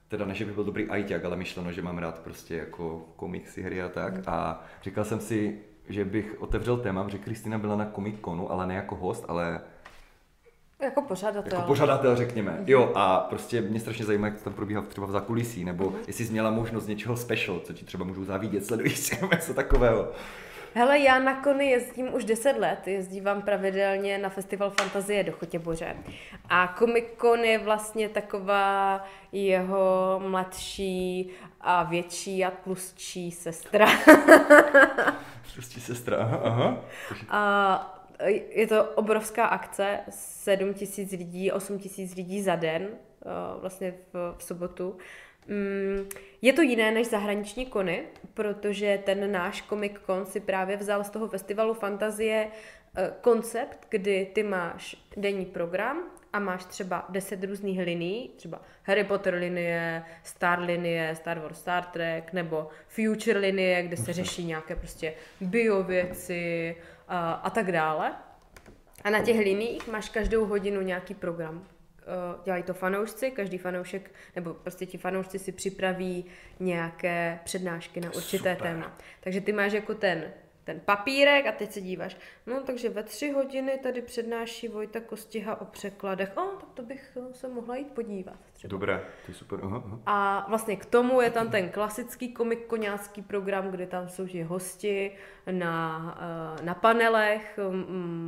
[0.07, 3.61] Teda ne, že bych byl dobrý ajťák, ale myšleno, že mám rád prostě jako komiksy,
[3.61, 4.13] hry a tak.
[4.27, 8.67] A říkal jsem si, že bych otevřel téma, že Kristýna byla na Comic Conu, ale
[8.67, 9.61] ne jako host, ale
[10.83, 11.53] jako pořadatel.
[11.53, 12.51] Jako pořadatel, řekněme.
[12.51, 12.63] Mm-hmm.
[12.67, 16.03] Jo, a prostě mě strašně zajímá, jak to tam probíhá třeba v zákulisí, nebo mm-hmm.
[16.07, 20.07] jestli jsi měla možnost něčeho special, co ti třeba můžu zavídět, sledující, něco takového.
[20.75, 25.95] Hele, já na kony jezdím už 10 let, jezdívám pravidelně na festival Fantazie do Chotěboře.
[26.49, 31.29] A Comic Con je vlastně taková jeho mladší
[31.61, 33.87] a větší a tlustší sestra.
[35.53, 36.39] tlustší sestra, aha.
[36.43, 36.85] aha.
[37.29, 38.03] A
[38.49, 42.87] je to obrovská akce, 7 tisíc lidí, 8 tisíc lidí za den,
[43.61, 44.97] vlastně v, v sobotu.
[45.47, 46.09] Mm,
[46.41, 48.03] je to jiné než zahraniční kony,
[48.33, 52.47] protože ten náš Comic Con si právě vzal z toho festivalu fantazie
[52.95, 56.03] eh, koncept, kdy ty máš denní program
[56.33, 61.85] a máš třeba 10 různých linií, třeba Harry Potter linie, Star linie, Star Wars, Star
[61.85, 66.75] Trek, nebo Future linie, kde se řeší nějaké prostě biověci
[67.07, 68.15] a, a tak dále.
[69.03, 71.67] A na těch liniích máš každou hodinu nějaký program.
[72.03, 76.25] Eh, dělají to fanoušci, každý fanoušek, nebo prostě ti fanoušci si připraví
[76.59, 78.57] nějaké přednášky na určité Super.
[78.57, 78.97] téma.
[79.19, 82.17] Takže ty máš jako ten ten papírek a teď se díváš.
[82.47, 86.31] No takže ve tři hodiny tady přednáší Vojta Kostiha o překladech.
[86.37, 88.35] O, tak to bych eh, se mohla jít podívat.
[88.53, 88.71] Třeba.
[88.71, 89.59] Dobré, to je super.
[89.63, 89.99] Aha, aha.
[90.05, 94.43] A vlastně k tomu je tam ten klasický komik koňácký program, kde tam jsou že
[94.43, 95.11] hosti
[95.51, 96.17] na,
[96.59, 97.59] eh, na panelech,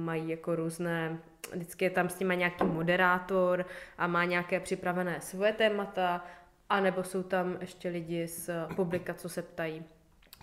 [0.03, 1.19] mají jako různé
[1.53, 3.65] vždycky je tam s nimi nějaký moderátor
[3.97, 6.25] a má nějaké připravené svoje témata,
[6.69, 9.83] anebo jsou tam ještě lidi z publika, co se ptají.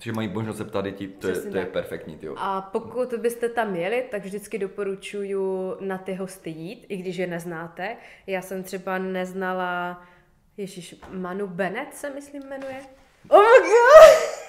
[0.00, 2.16] Že mají možnost se ptát děti, to, je, to je perfektní.
[2.16, 2.34] Tyjo.
[2.38, 7.26] A pokud byste tam jeli, tak vždycky doporučuju na ty hosty jít, i když je
[7.26, 7.96] neznáte.
[8.26, 10.02] Já jsem třeba neznala,
[10.56, 12.80] Ježíš, Manu Bennett se myslím jmenuje.
[13.28, 14.41] Oh my god!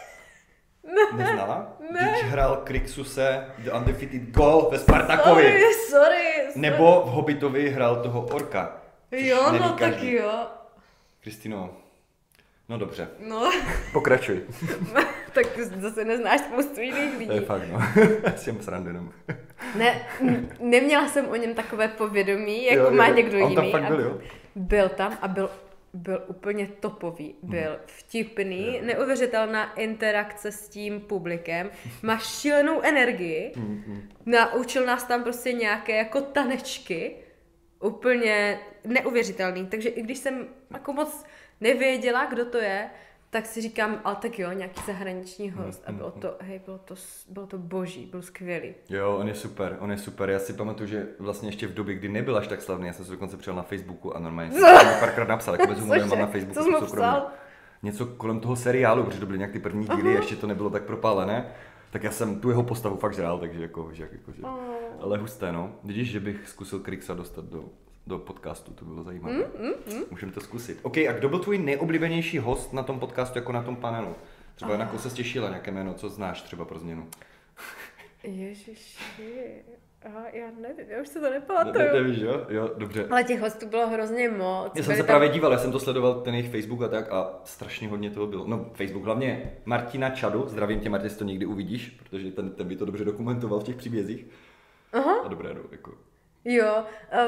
[0.84, 1.18] Ne.
[1.18, 1.78] Neznala?
[1.92, 2.12] Ne.
[2.12, 5.44] Když hrál Krixuse The Undefeated Goal ve Spartakovi.
[5.44, 6.52] Sorry, sorry, sorry.
[6.56, 8.78] Nebo v Hobbitovi hrál toho orka.
[9.12, 9.96] Jo, no každý.
[9.96, 10.48] tak jo.
[11.20, 11.70] Kristino,
[12.70, 13.08] no dobře.
[13.20, 13.52] No.
[13.94, 14.42] Pokračuj.
[15.34, 17.28] tak zase neznáš spoustu jiných lidí.
[17.28, 17.80] To je fakt, no.
[18.36, 19.12] Jsem srandenem.
[19.76, 20.08] ne,
[20.60, 22.98] neměla jsem o něm takové povědomí, jako jo, jo.
[22.98, 23.50] má někdo jiný.
[23.50, 24.18] On tam fakt byl, jo?
[24.56, 25.50] Byl tam a byl
[25.94, 27.52] byl úplně topový, mhm.
[27.52, 34.10] byl vtipný, neuvěřitelná interakce s tím publikem, má šílenou energii, mhm.
[34.26, 37.16] naučil nás tam prostě nějaké jako tanečky,
[37.80, 41.26] úplně neuvěřitelný, takže i když jsem jako moc
[41.62, 42.90] nevěděla, kdo to je,
[43.34, 45.84] tak si říkám, ale tak jo, nějaký zahraniční mm, host.
[45.86, 46.96] A bylo mm, to, hej, bylo to,
[47.30, 48.74] bylo to boží, byl skvělý.
[48.90, 50.30] Jo, on je super, on je super.
[50.30, 53.06] Já si pamatuju, že vlastně ještě v době, kdy nebyl až tak slavný, já jsem
[53.06, 54.62] se dokonce přijel na Facebooku a normálně jsem
[55.00, 56.72] párkrát napsal, jako bez mám na Facebooku.
[56.72, 57.28] Co jsi psal?
[57.84, 60.18] něco kolem toho seriálu, protože to byly nějak ty první díly, uh-huh.
[60.18, 61.46] ještě to nebylo tak propálené.
[61.92, 64.42] Tak já jsem tu jeho postavu fakt žrál, takže jako, že, jako, že.
[64.42, 64.50] Uh.
[65.00, 65.72] Ale husté, no.
[65.84, 67.66] Vidíš, že bych zkusil Krixa dostat do,
[68.08, 69.36] do podcastu, to bylo zajímavé.
[69.36, 70.04] Mm, mm, mm.
[70.12, 70.80] Můžeme to zkusit.
[70.82, 74.16] OK, a kdo byl tvůj nejoblíbenější host na tom podcastu, jako na tom panelu?
[74.56, 74.80] Třeba uh.
[74.80, 77.08] na koho se těšila, nějaké jméno, co znáš třeba pro změnu?
[78.24, 79.64] Ježiši,
[80.06, 81.86] Aha, já nevím, já už se to nepamatuju.
[81.86, 82.46] Ne, nevíš, jo?
[82.50, 83.08] Jo, dobře.
[83.10, 84.72] Ale těch hostů bylo hrozně moc.
[84.76, 85.08] Já jsem se tam...
[85.08, 88.28] právě díval, já jsem to sledoval, ten jejich Facebook a tak a strašně hodně toho
[88.28, 88.48] bylo.
[88.48, 92.76] No, Facebook hlavně Martina Čadu, zdravím tě, Martin, to někdy uvidíš, protože ten, ten by
[92.76, 94.26] to dobře dokumentoval v těch příbězích.
[94.94, 95.22] Aha.
[95.26, 95.92] A dobré, no, jako
[96.46, 96.84] Jo,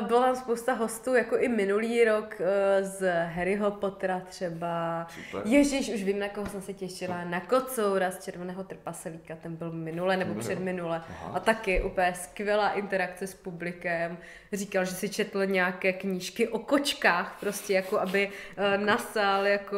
[0.08, 5.08] byla tam spousta hostů, jako i minulý rok eh, z Harryho Pottera třeba.
[5.10, 5.42] Super.
[5.46, 7.24] Ježíš, už vím, na koho jsem se těšila.
[7.24, 11.02] Na Kocoura z Červeného trpaselíka, ten byl minule nebo předminule.
[11.34, 14.18] A taky úplně skvělá interakce s publikem.
[14.54, 19.78] Říkal, že si četl nějaké knížky o kočkách, prostě jako aby eh, nasál jako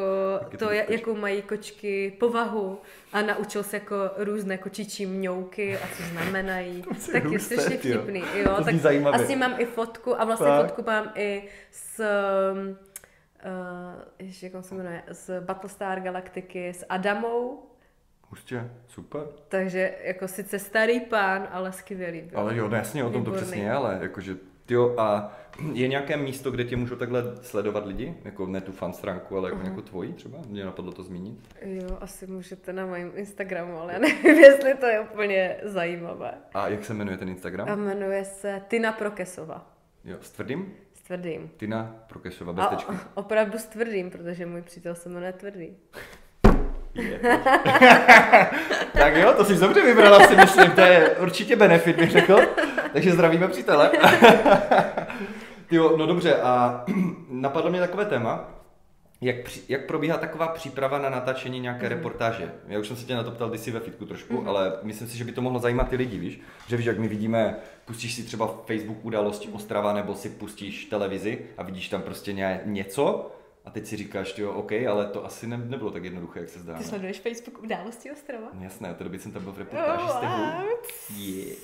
[0.58, 2.82] to, jakou mají kočky povahu
[3.14, 6.84] a naučil se jako různé kočičí mňouky a co znamenají.
[7.12, 8.24] tak je strašně vtipný.
[8.36, 8.76] Jo, to tak
[9.28, 9.56] zajímavě.
[9.56, 10.62] asi mám i fotku a vlastně tak.
[10.62, 12.76] fotku mám i s uh,
[14.20, 17.64] ještě, jak se jmenuje, z Battlestar Galactiky s Adamou.
[18.30, 19.22] Hustě, super.
[19.48, 22.22] Takže jako sice starý pán, ale skvělý.
[22.22, 22.40] Byl.
[22.40, 23.40] Ale jo, no jasně, o tom Výborný.
[23.40, 24.36] to přesně je, ale jakože
[24.70, 25.38] Jo, a
[25.74, 28.18] je nějaké místo, kde tě můžou takhle sledovat lidi?
[28.26, 29.66] Jako ne tu fan stránku, ale jako, uh-huh.
[29.66, 30.38] jako tvoji třeba?
[30.48, 31.40] Mě napadlo to zmínit.
[31.62, 36.34] Jo, asi můžete na mém Instagramu, ale já nevím, jestli to je úplně zajímavé.
[36.54, 37.70] A jak se jmenuje ten Instagram?
[37.70, 39.72] A jmenuje se Tina Prokesova.
[40.06, 40.74] Jo, s tvrdým?
[40.94, 41.52] S tvrdým.
[41.58, 42.94] Tina Prokesova, bez tečky.
[43.14, 45.78] opravdu s tvrdým, protože můj přítel se jmenuje Tvrdý.
[48.94, 52.42] tak jo, to jsi dobře vybrala, si myslím, to je určitě benefit, bych řekl.
[52.94, 53.92] Takže zdravíme přítele.
[55.72, 56.86] jo, no dobře, a
[57.30, 58.50] napadlo mě takové téma,
[59.22, 59.36] jak,
[59.70, 61.90] jak probíhá taková příprava na natáčení nějaké mm.
[61.90, 62.54] reportáže?
[62.68, 64.50] Já už jsem se tě na to ptal kdysi ve fitku trošku, mm.
[64.50, 66.42] ale myslím si, že by to mohlo zajímat ty lidi, víš?
[66.68, 71.46] Že víš, jak my vidíme, pustíš si třeba Facebook události Ostrava, nebo si pustíš televizi
[71.58, 73.32] a vidíš tam prostě ně, něco
[73.66, 76.60] a teď si říkáš, jo, OK, ale to asi ne, nebylo tak jednoduché, jak se
[76.60, 76.78] zdá.
[76.78, 78.48] Ty sleduješ Facebook události Ostrava?
[78.54, 80.44] No, jasné, to doby jsem tam byl v reportáži oh, s tebou.
[81.18, 81.58] Yeah.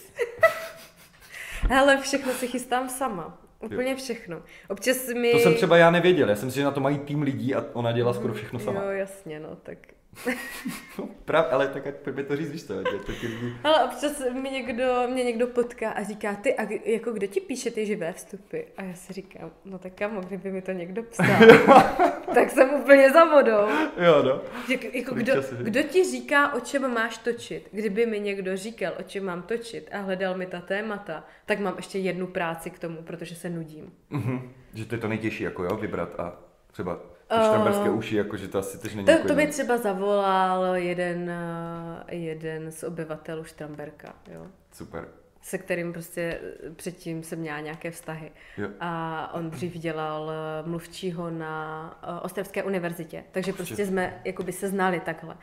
[1.80, 3.43] Ale všechno si chystám sama.
[3.64, 4.44] Úplně všechno.
[4.70, 5.32] Občas mi...
[5.32, 7.66] To jsem třeba já nevěděl, já jsem si, že na to mají tým lidí a
[7.74, 8.84] ona dělá skoro všechno sama.
[8.84, 9.78] Jo, jasně, no, tak
[11.26, 13.54] Prav, ale tak jak by to říct, víš to, to lidi...
[13.64, 17.72] Ale občas mě někdo, mě někdo potká a říká, ty, a jako kdo ti píše
[17.72, 18.60] ty živé vstupy?
[18.78, 21.26] A já si říkám, no tak kamo, kdyby mi to někdo psal,
[22.34, 23.68] tak jsem úplně za vodou.
[23.98, 24.42] Jo, no.
[24.70, 27.70] Jak, jako kdo, kdo ti říká, o čem máš točit?
[27.72, 31.74] Kdyby mi někdo říkal, o čem mám točit a hledal mi ta témata, tak mám
[31.78, 33.94] ještě jednu práci k tomu, protože se nudím.
[34.12, 34.42] Mm-hmm.
[34.74, 36.40] Že to je to nejtěžší, jako jo, vybrat a
[36.72, 37.00] třeba
[37.42, 41.30] štamberské uh, uši, jakože to asi teď není To, jako to by třeba zavolal jeden,
[41.30, 44.48] eh, jeden z obyvatelů Štramberka, jo.
[44.72, 45.08] Super.
[45.42, 46.40] Se kterým prostě
[46.76, 48.32] předtím jsem měla nějaké vztahy.
[48.58, 48.70] Jo.
[48.80, 55.00] A on dřív dělal eh, mluvčího na Ostravské univerzitě, takže prostě jsme jakoby se znali
[55.00, 55.38] takhle.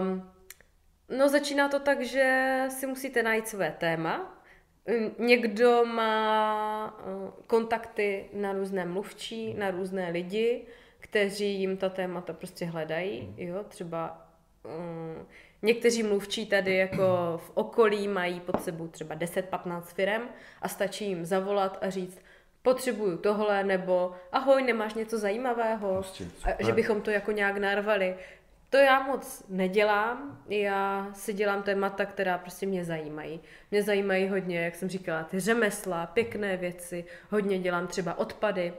[0.00, 0.30] Um,
[1.18, 4.34] no začíná to tak, že si musíte najít své téma,
[5.18, 7.00] Někdo má
[7.46, 10.66] kontakty na různé mluvčí, na různé lidi,
[11.04, 13.34] kteří jim ta témata prostě hledají, hmm.
[13.38, 14.26] jo, třeba
[14.62, 15.26] um,
[15.62, 17.04] někteří mluvčí tady jako
[17.46, 20.22] v okolí mají pod sebou třeba 10-15 firm
[20.62, 22.20] a stačí jim zavolat a říct,
[22.62, 28.16] potřebuju tohle, nebo ahoj, nemáš něco zajímavého, prostě, a, že bychom to jako nějak narvali.
[28.70, 33.40] To já moc nedělám, já si dělám témata, která prostě mě zajímají.
[33.70, 38.72] Mě zajímají hodně, jak jsem říkala, ty řemesla, pěkné věci, hodně dělám třeba odpady,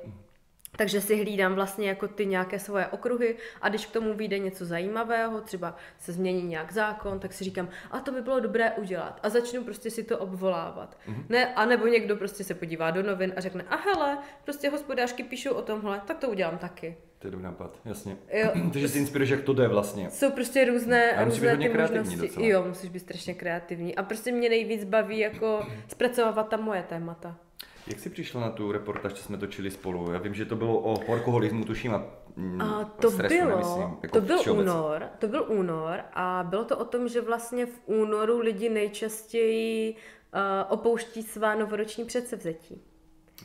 [0.77, 4.65] takže si hlídám vlastně jako ty nějaké svoje okruhy a když k tomu vyjde něco
[4.65, 9.19] zajímavého, třeba se změní nějak zákon, tak si říkám, a to by bylo dobré udělat.
[9.23, 10.97] A začnu prostě si to obvolávat.
[11.07, 11.25] Mm-hmm.
[11.29, 15.23] Ne, a nebo někdo prostě se podívá do novin a řekne, a hele, prostě hospodářky
[15.23, 16.97] píšou o tomhle, tak to udělám taky.
[17.19, 18.17] To je dobrý nápad, jasně.
[18.33, 18.51] Jo.
[18.73, 20.09] Takže si inspiruješ, jak to jde vlastně.
[20.09, 22.45] Jsou prostě různé, a různé být ty kreativní docela.
[22.47, 23.95] Jo, musíš být strašně kreativní.
[23.95, 27.37] A prostě mě nejvíc baví jako zpracovávat ta moje témata.
[27.87, 30.11] Jak jsi přišla na tu reportáž, co jsme točili spolu?
[30.11, 33.97] Já vím, že to bylo o alkoholismu, tuším, a, mm, a to stresu, bylo, nemyslím,
[34.03, 34.67] jako to byl všeobec.
[34.67, 39.95] únor, to byl únor a bylo to o tom, že vlastně v únoru lidi nejčastěji
[39.95, 42.81] uh, opouští svá novoroční předsevzetí.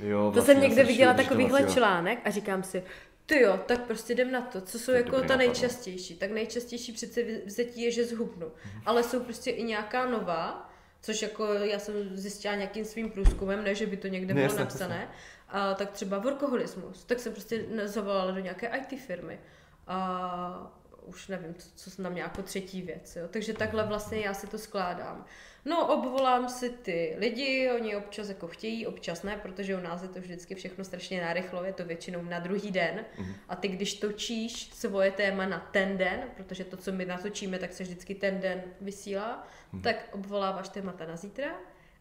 [0.01, 2.83] Jo, vlastně to jsem někde viděla takovýhle vlastně, článek a říkám si,
[3.27, 4.61] ty jo, tak prostě jdem na to.
[4.61, 6.17] Co jsou to jako ta nejčastější?
[6.17, 8.47] Tak nejčastější předsevzetí je, že zhubnu.
[8.47, 8.83] Mm-hmm.
[8.87, 10.70] Ale jsou prostě i nějaká nová,
[11.03, 15.09] Což jako já jsem zjistila nějakým svým průzkumem, ne, že by to někde bylo napsané,
[15.49, 19.41] a tak třeba workoholismus, tak jsem prostě zavolala do nějaké IT firmy.
[19.87, 23.29] a už nevím, co, co jsem tam měla jako třetí věc, jo.
[23.31, 25.25] Takže takhle vlastně já si to skládám.
[25.65, 30.09] No, obvolám si ty lidi, oni občas jako chtějí, občas ne, protože u nás je
[30.09, 33.05] to vždycky všechno strašně narychlo, je to většinou na druhý den.
[33.19, 33.35] Mm.
[33.49, 37.73] A ty, když točíš svoje téma na ten den, protože to, co my natočíme, tak
[37.73, 39.83] se vždycky ten den vysílá, mm.
[39.83, 41.57] tak obvoláváš témata na zítra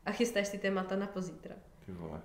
[0.05, 1.55] a chystáš si témata na pozítra.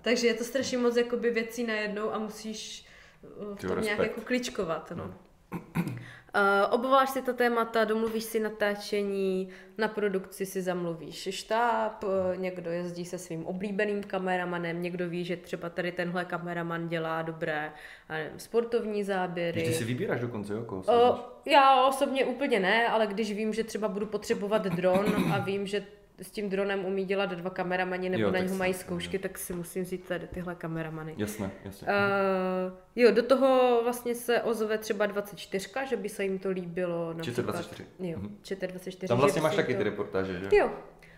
[0.02, 2.87] Takže je to strašně moc jakoby věcí najednou a musíš
[3.22, 4.92] uh, v tom nějak jako kličkovat.
[4.94, 5.04] No.
[5.04, 5.93] Mm.
[6.35, 12.70] Uh, obvoláš si ta témata, domluvíš si natáčení, na produkci si zamluvíš štáb, uh, někdo
[12.70, 17.73] jezdí se svým oblíbeným kameramanem, někdo ví, že třeba tady tenhle kameraman dělá dobré
[18.09, 19.62] nevím, sportovní záběry.
[19.62, 23.88] Ty si vybíráš dokonce, jako uh, Já osobně úplně ne, ale když vím, že třeba
[23.88, 25.85] budu potřebovat dron a vím, že
[26.22, 29.53] s tím dronem umí dělat dva kameramani nebo jo, na něho mají zkoušky, tak si
[29.53, 31.14] musím vzít tady tyhle kameramany.
[31.18, 31.88] Jasně, jasně.
[31.88, 37.14] Uh, jo, do toho vlastně se ozve třeba 24, že by se jim to líbilo.
[37.14, 37.88] Například, 24.
[37.98, 38.38] Jo, mhm.
[38.66, 39.09] 24.
[39.09, 39.79] Tam vlastně máš taky to...
[39.79, 40.57] ty reportáže, že?
[40.57, 40.70] Jo.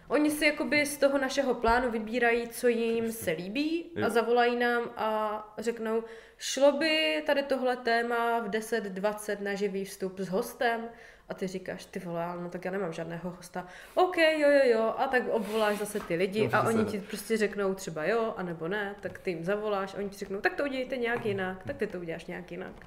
[0.09, 4.07] Oni si jakoby z toho našeho plánu vybírají, co jim se líbí jo.
[4.07, 6.05] a zavolají nám a řeknou,
[6.39, 10.89] šlo by tady tohle téma v 10-20 na živý vstup s hostem
[11.29, 13.67] a ty říkáš, ty vole, no tak já nemám žádného hosta.
[13.95, 17.37] OK, jo, jo, jo, a tak obvoláš zase ty lidi no, a oni ti prostě
[17.37, 20.65] řeknou třeba jo, anebo ne, tak ty jim zavoláš a oni ti řeknou, tak to
[20.65, 22.87] udějte nějak jinak, tak ty to uděláš nějak jinak.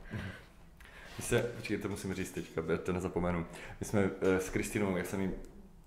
[1.17, 3.45] My se, počkej, to musím říct teďka, to nezapomenu.
[3.79, 5.33] My jsme uh, s Kristinou, jak jsem jim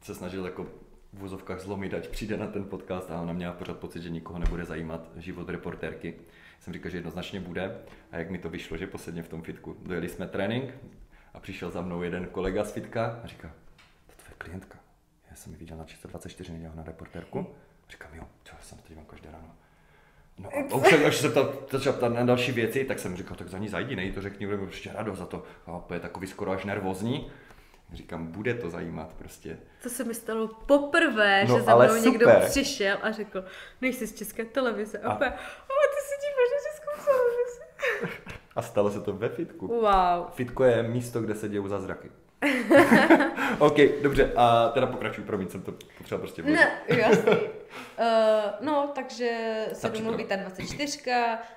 [0.02, 0.64] se snažil jako
[1.12, 4.38] v vozovkách zlomit, ať přijde na ten podcast a ona měla pořád pocit, že nikoho
[4.38, 6.14] nebude zajímat život reportérky.
[6.60, 7.76] Jsem říkal, že jednoznačně bude
[8.12, 9.76] a jak mi to vyšlo, že posledně v tom fitku.
[9.82, 10.74] Dojeli jsme trénink,
[11.34, 13.52] a přišel za mnou jeden kolega z Fitka a říká,
[14.06, 14.78] to tvoje klientka.
[15.30, 17.46] Já jsem ji viděl na 324 nedělal na reportérku.
[17.88, 19.56] A říkám, jo, čo, jsem to dívám každé ráno.
[20.38, 21.32] No a už až se
[21.70, 24.46] začal ptat na další věci, tak jsem říkal, tak za ní zajdi, nej, to řekni,
[24.46, 25.42] budeme prostě radost za to.
[25.66, 27.32] A je takový skoro až nervózní.
[27.92, 29.58] Říkám, bude to zajímat prostě.
[29.82, 33.44] To se mi stalo poprvé, no, že za mnou někdo přišel a řekl,
[33.80, 34.98] nejsi z české televize.
[34.98, 38.38] A, a opět, ale ty si díváš na českou televizi.
[38.56, 39.66] A stalo se to ve fitku.
[39.66, 40.30] Wow.
[40.30, 42.10] Fitko je místo, kde se dějou zázraky.
[43.58, 46.60] OK, dobře, a teda pokračuj, promiň, jsem to potřeba prostě vložit.
[46.60, 47.32] Ne, jasný.
[47.32, 47.36] Uh,
[48.60, 50.98] no, takže se domluví ta 24,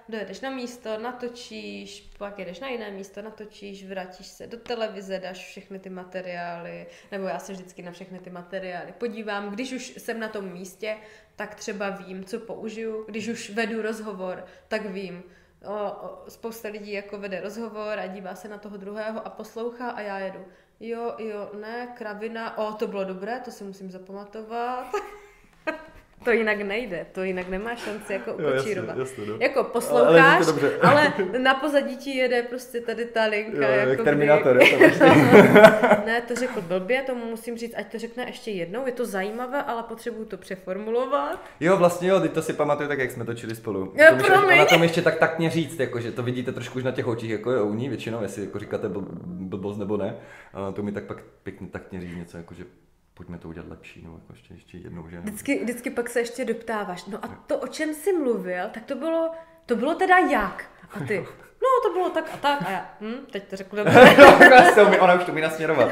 [0.09, 5.45] dojedeš na místo, natočíš, pak jedeš na jiné místo, natočíš, vrátíš se do televize, dáš
[5.45, 9.49] všechny ty materiály, nebo já se vždycky na všechny ty materiály podívám.
[9.49, 10.97] Když už jsem na tom místě,
[11.35, 13.05] tak třeba vím, co použiju.
[13.07, 15.23] Když už vedu rozhovor, tak vím,
[16.27, 20.19] spousta lidí jako vede rozhovor a dívá se na toho druhého a poslouchá a já
[20.19, 20.45] jedu.
[20.79, 24.87] Jo, jo, ne, kravina, o, to bylo dobré, to si musím zapamatovat.
[26.23, 28.97] To jinak nejde, to jinak nemá šanci jako ukočírovat.
[28.97, 29.37] No.
[29.39, 30.45] Jako posloucháš,
[30.81, 33.67] ale, ale na pozadí ti jede prostě tady ta linka.
[33.67, 34.77] Jo, jako Terminátor, kdy...
[36.05, 39.63] Ne, to řekl blbě, tomu musím říct, ať to řekne ještě jednou, je to zajímavé,
[39.63, 41.39] ale potřebuju to přeformulovat.
[41.59, 43.93] Jo, vlastně jo, ty to si pamatuju tak, jak jsme točili spolu.
[43.95, 46.83] Jo, to ještě, na tom ještě tak taktně říct, jako, že to vidíte trošku už
[46.83, 48.89] na těch očích, jako je u ní většinou, jestli jako říkáte
[49.25, 50.15] blbost nebo ne.
[50.73, 52.63] To mi tak pak pěkně taktně říct něco, jako, že
[53.15, 55.19] pojďme to udělat lepší, no jako ještě, ještě jednou, že?
[55.19, 58.95] Vždycky, vždycky pak se ještě doptáváš, no a to, o čem jsi mluvil, tak to
[58.95, 59.31] bylo,
[59.65, 60.71] to bylo teda jak?
[60.93, 61.25] A ty,
[61.65, 64.15] no to bylo tak a tak a já, hm, teď to řeknu dobře.
[64.77, 65.89] no, ona už to mi nasměrovat.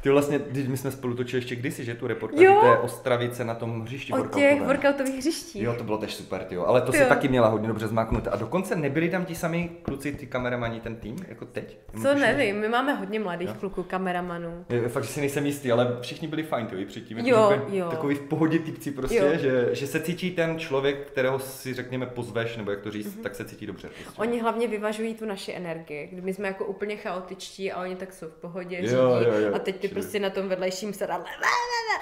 [0.00, 3.82] Ty vlastně, my jsme spolu točili ještě kdysi, že tu reportáž té Ostravice na tom
[3.82, 5.62] hřišti O těch workoutových hřištích.
[5.62, 6.64] Jo, to bylo tež super, tyjo.
[6.64, 8.28] ale to se taky měla hodně dobře zmáknout.
[8.28, 11.78] A dokonce nebyli tam ti sami kluci, ty kameramani, ten tým, jako teď?
[12.02, 13.54] Co nevím, my máme hodně mladých jo.
[13.60, 14.64] kluků, kameramanů.
[14.68, 17.18] Je, fakt, že si nejsem jistý, ale všichni byli fajn, i předtím.
[17.18, 17.90] Jako jo, jo.
[17.90, 22.56] Takový v pohodě typci prostě, že, že, se cítí ten člověk, kterého si řekněme pozveš,
[22.56, 23.22] nebo jak to říct, mm-hmm.
[23.22, 23.88] tak se cítí dobře.
[23.88, 24.20] Prostě.
[24.20, 26.18] Oni hlavně vyvažují tu naši energii.
[26.22, 29.58] My jsme jako úplně chaotičtí a oni tak jsou v pohodě, jo, jo, jo, a
[29.58, 31.26] teď ty prostě na tom vedle vedlejším sedadle.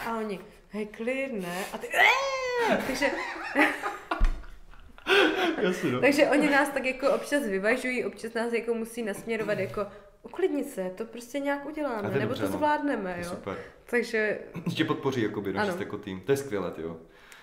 [0.07, 1.65] A oni, hej, klid, ne?
[1.73, 1.89] A ty,
[2.87, 3.11] takže...
[5.63, 6.01] Jasně, no.
[6.01, 9.87] Takže oni nás tak jako občas vyvažují, občas nás jako musí nasměrovat jako
[10.23, 12.57] uklidnit se, to prostě nějak uděláme, nebo dobře, to no.
[12.57, 13.31] zvládneme, jo.
[13.31, 13.59] Super.
[13.85, 14.39] Takže...
[14.77, 16.21] Tě podpoří jakoby, no, jako tým.
[16.21, 16.97] To je skvělé, jo.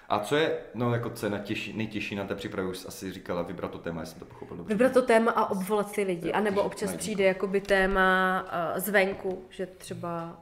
[0.09, 3.41] A co je, no jako co je natěžší, nejtěžší na té přípravě, už asi říkala
[3.41, 4.73] vybrat to téma, jestli to pochopil dobře.
[4.73, 9.43] Vybrat to téma a obvolat si lidi, a nebo občas přijde jakoby téma uh, zvenku,
[9.49, 10.39] že třeba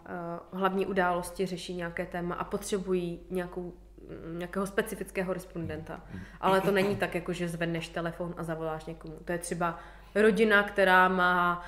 [0.52, 6.02] uh, hlavní události řeší nějaké téma a potřebují nějakou mm, nějakého specifického respondenta.
[6.42, 9.16] Ale to není tak, jako že zvedneš telefon a zavoláš někomu.
[9.26, 9.80] To je třeba
[10.16, 11.64] rodina, která má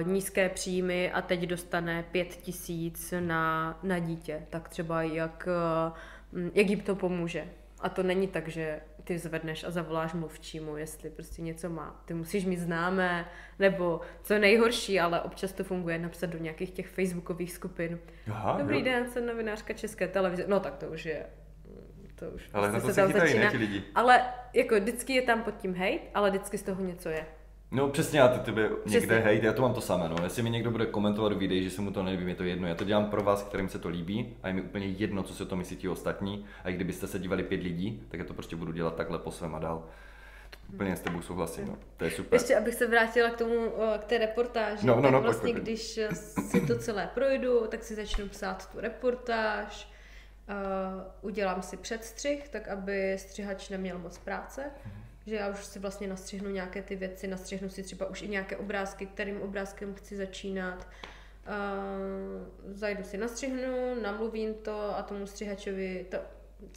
[0.00, 4.46] uh, nízké příjmy a teď dostane pět tisíc na, na dítě.
[4.50, 5.48] Tak třeba jak
[5.88, 6.15] uh, Mm,
[6.54, 7.44] jak jim to pomůže.
[7.80, 12.02] A to není tak, že ty zvedneš a zavoláš mluvčímu, jestli prostě něco má.
[12.04, 16.86] Ty musíš mít známé, nebo co nejhorší, ale občas to funguje napsat do nějakých těch
[16.88, 17.98] facebookových skupin.
[18.30, 18.84] Aha, Dobrý jo.
[18.84, 20.44] den, jsem novinářka České televize.
[20.48, 21.26] No tak to už je
[22.16, 23.50] to už Ale na prostě to se tam chytají, ne, začíná.
[23.50, 23.82] ti lidi?
[23.94, 24.24] Ale
[24.54, 27.26] jako vždycky je tam pod tím hejt, ale vždycky z toho něco je.
[27.70, 30.16] No přesně, já ty tebe někde hejt, já to mám to samé, no.
[30.24, 32.68] Jestli mi někdo bude komentovat videí, že se mu to nelíbí, je to jedno.
[32.68, 35.34] Já to dělám pro vás, kterým se to líbí a je mi úplně jedno, co
[35.34, 36.46] se o to myslí ti ostatní.
[36.64, 39.30] A i kdybyste se dívali pět lidí, tak já to prostě budu dělat takhle po
[39.30, 39.84] svém a dál.
[40.74, 41.78] Úplně s tebou souhlasím, no.
[41.96, 42.34] To je super.
[42.40, 45.64] Ještě abych se vrátila k tomu, k té reportáži, No, no, no, vlastně pojď, pojď.
[45.64, 46.00] když
[46.50, 49.88] si to celé projdu, tak si začnu psát tu reportáž,
[50.48, 54.94] uh, udělám si předstřih, tak aby střihač neměl moc práce, Mhm.
[55.26, 58.56] Že já už si vlastně nastřihnu nějaké ty věci, nastřihnu si třeba už i nějaké
[58.56, 60.88] obrázky, kterým obrázkem chci začínat,
[61.46, 66.18] Uh, zajdu si nastřihnu, namluvím to a tomu střihačovi, to,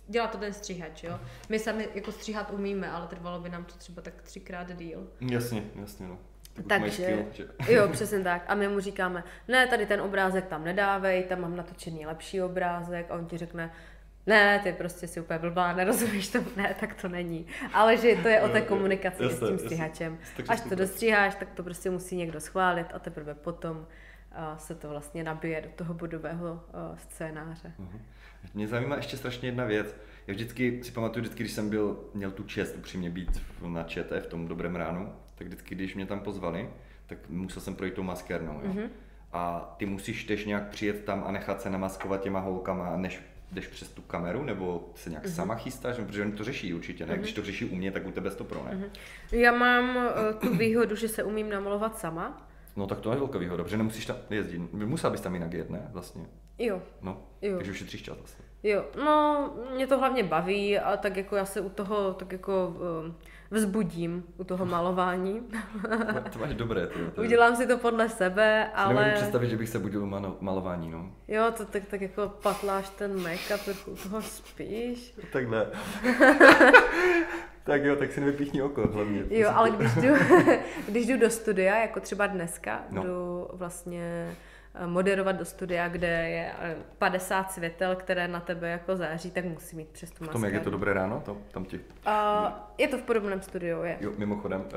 [0.08, 1.20] dělá to ten střihač, jo.
[1.50, 5.08] My sami jako stříhat umíme, ale trvalo by nám to třeba tak třikrát díl.
[5.22, 6.20] Jasně, jasně, no.
[6.68, 7.47] Takže, skill, že...
[7.74, 8.43] jo, přesně tak.
[8.47, 13.12] A my mu říkáme, ne, tady ten obrázek tam nedávej, tam mám natočený lepší obrázek
[13.12, 13.72] a on ti řekne,
[14.30, 17.45] ne, ty prostě si úplně blbá, nerozumíš to, ne, tak to není.
[17.73, 20.17] Ale že to je o té komunikaci jasně, s tím stříhačem.
[20.47, 23.86] Až to dostříháš, tak to prostě musí někdo schválit a teprve potom
[24.32, 27.73] a se to vlastně nabije do toho bodového a, scénáře.
[27.80, 28.01] Mhm.
[28.53, 29.95] Mě zajímá ještě strašně jedna věc.
[30.27, 34.23] Já vždycky si pamatuju, vždycky, když jsem byl, měl tu čest upřímně být na ČT
[34.23, 36.69] v tom dobrém ránu, tak vždycky, když mě tam pozvali,
[37.05, 38.61] tak musel jsem projít tou maskérnou.
[38.63, 38.73] Jo?
[38.73, 38.89] Mhm.
[39.32, 43.21] A ty musíš tež nějak přijet tam a nechat se namaskovat těma holkama, než
[43.52, 45.12] jdeš přes tu kameru, nebo se Mhm.
[45.12, 47.18] nějak sama chystáš, protože oni to řeší určitě, ne?
[47.18, 48.89] Když to řeší u mě, tak u tebe to pro, ne?
[49.32, 52.47] Já mám eh, tu výhodu, že se umím namalovat sama.
[52.76, 54.60] No tak to je velká výhoda, protože nemusíš tam jezdit.
[54.74, 55.88] Musela bys tam jinak jet, ne?
[55.91, 56.26] Vlastně.
[56.60, 57.56] Jo, No, Jo.
[57.58, 58.45] takže ušetříš čas vlastně.
[58.64, 62.76] Jo, no, mě to hlavně baví a tak jako já se u toho tak jako
[63.06, 63.16] um,
[63.52, 65.41] vzbudím, u toho malování.
[66.34, 66.93] To máš dobré, ty.
[67.16, 70.06] To je- Udělám si to podle sebe, Si Nemůžu ale představit, že bych se budil
[70.06, 71.12] malo- malování, no.
[71.28, 75.14] jo, to tak, tak jako patláš ten make-up, trochu u toho spíš.
[75.34, 75.68] Takhle.
[77.64, 79.24] tak jo, tak si nevypíchni oko hlavně.
[79.30, 80.16] Jo, ale když jdu,
[80.88, 83.04] když jdu do studia, jako třeba dneska, No.
[83.04, 84.36] jdu vlastně
[84.88, 89.77] moderovat do studia, kde je eh, 50 světel, které na tebe jako září, tak musím
[89.77, 91.80] mít přes tu V tom, jak je to dobré ráno, to, tam ti.
[92.05, 93.97] A je to v podobném studiu, je.
[94.01, 94.67] Jo, mimochodem, uh,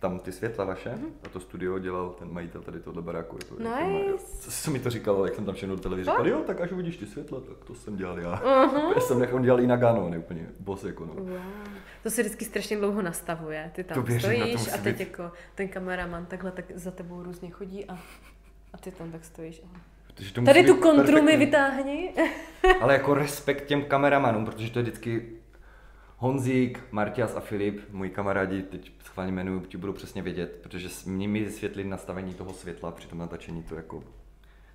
[0.00, 3.36] tam ty světla vaše, a to studio dělal ten majitel tady tohle baráku.
[3.36, 4.24] Je to, je to, Nice.
[4.40, 6.72] Co, co mi to říkal, jak jsem tam šel do televize, říkal, jo, tak až
[6.72, 8.42] uvidíš ty světla, tak to jsem dělal já.
[8.44, 8.92] Uh-huh.
[8.94, 11.14] Já jsem nechal, dělal i na Gano, ne úplně boss jako no.
[11.14, 11.38] Wow.
[12.02, 13.70] To se vždycky strašně dlouho nastavuje.
[13.74, 16.90] Ty tam To to stojíš musí a teď být- jako ten kameraman takhle tak za
[16.90, 17.98] tebou různě chodí a,
[18.74, 19.62] a ty tam tak stojíš.
[20.06, 22.14] Protože to Tady tu kontru mi vytáhni.
[22.80, 25.32] Ale jako respekt těm kameramanům, protože to je vždycky
[26.16, 31.06] Honzík, Martias a Filip, moji kamarádi, teď schválně jmenuju, ti budou přesně vědět, protože s
[31.06, 34.02] nimi vysvětlili nastavení toho světla při tom natáčení, to jako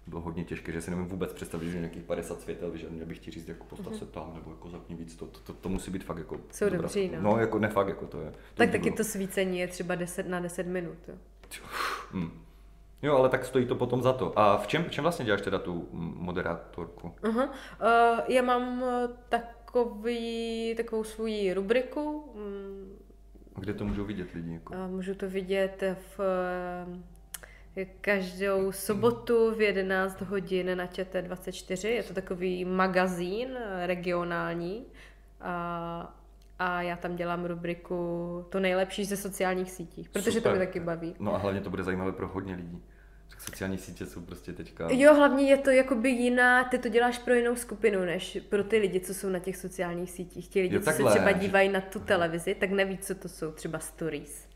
[0.07, 3.19] bylo hodně těžké, že si nevím vůbec představit, že nějakých 50 světel, že měl bych
[3.19, 5.91] ti říct, jako postav se tam, nebo jako zapni víc, to, to, to, to musí
[5.91, 7.21] být fakt jako Jsou dobrá- dobří, no.
[7.21, 8.31] No, jako ne fakt, jako to je.
[8.31, 10.97] To tak taky bylo- to svícení je třeba 10 na 10 minut.
[11.07, 11.15] Jo.
[12.13, 12.31] Hm.
[13.01, 14.39] Jo, ale tak stojí to potom za to.
[14.39, 17.13] A v čem, v čem vlastně děláš teda tu moderátorku?
[17.23, 17.45] Aha.
[17.45, 22.31] Uh, já mám eh, takový, takovou svoji rubriku.
[22.35, 22.97] mm,
[23.55, 24.53] Kde to můžou vidět lidi?
[24.53, 24.73] Jako?
[24.75, 25.83] A můžu to vidět
[26.17, 26.19] v
[28.01, 31.87] každou sobotu v 11 hodin na ČT24.
[31.87, 34.85] Je to takový magazín regionální.
[35.41, 36.18] A,
[36.59, 40.51] a já tam dělám rubriku to nejlepší ze sociálních sítí, protože Super.
[40.51, 41.15] to mě taky baví.
[41.19, 42.83] No a hlavně to bude zajímavé pro hodně lidí.
[43.29, 44.87] Tak sociální sítě jsou prostě teďka...
[44.91, 48.77] Jo, hlavně je to jakoby jiná, ty to děláš pro jinou skupinu, než pro ty
[48.77, 50.47] lidi, co jsou na těch sociálních sítích.
[50.47, 53.29] Ti lidi, Jo, co se třeba že- dívají na tu televizi, tak neví, co to
[53.29, 54.48] jsou třeba stories.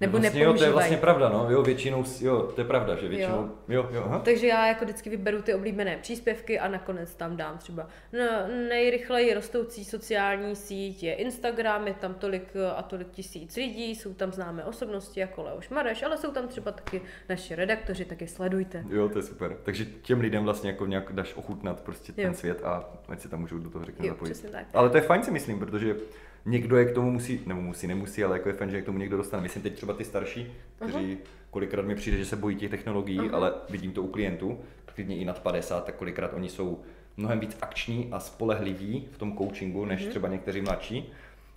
[0.00, 0.72] Nebo vlastně, jo, to je nepoužívají.
[0.72, 3.36] vlastně pravda, no, jo, většinou, jo, to je pravda, že většinou,
[3.68, 4.18] jo, jo, jo aha.
[4.18, 9.34] Takže já jako vždycky vyberu ty oblíbené příspěvky a nakonec tam dám třeba no, nejrychleji
[9.34, 14.32] rostoucí sociální síť je Instagram, je tam tolik eh, a tolik tisíc lidí, jsou tam
[14.32, 18.84] známé osobnosti jako Leoš Mareš, ale jsou tam třeba taky naši redaktoři, tak je sledujte.
[18.88, 19.56] Jo, to je super.
[19.62, 22.34] Takže těm lidem vlastně jako nějak dáš ochutnat prostě ten Jo.
[22.34, 24.46] svět a ať si tam můžou do toho řekněme Jo, zapojit.
[24.52, 24.66] tak.
[24.74, 25.96] Ale to je fajn si myslím, protože
[26.44, 28.98] někdo je k tomu musí, nebo musí, nemusí, ale jako je fajn, že k tomu
[28.98, 29.42] někdo dostane.
[29.42, 31.18] Myslím teď třeba ty starší, kteří
[31.50, 34.58] kolikrát mi přijde, že se bojí těch technologií, ale vidím to u klientů,
[34.94, 36.80] klidně i nad 50, tak kolikrát oni jsou
[37.16, 41.12] mnohem víc akční a spolehliví v tom coachingu, než třeba někteří mladší.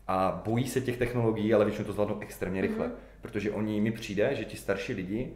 [0.08, 2.92] A bojí se těch technologií, ale většinou to zvládnou extrémně rychle.
[3.22, 5.34] Protože oni mi přijde, že ti starší lidi,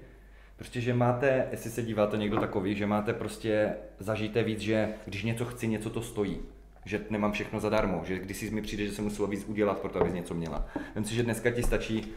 [0.56, 5.24] prostě, že máte, jestli se díváte někdo takový, že máte prostě, zažijte víc, že když
[5.24, 6.38] něco chci, něco to stojí.
[6.88, 9.90] Že nemám všechno zadarmo, že když si mi přijde, že se muselo víc udělat pro
[9.90, 10.66] to, abys něco měla.
[10.96, 12.14] Vem si, že dneska ti stačí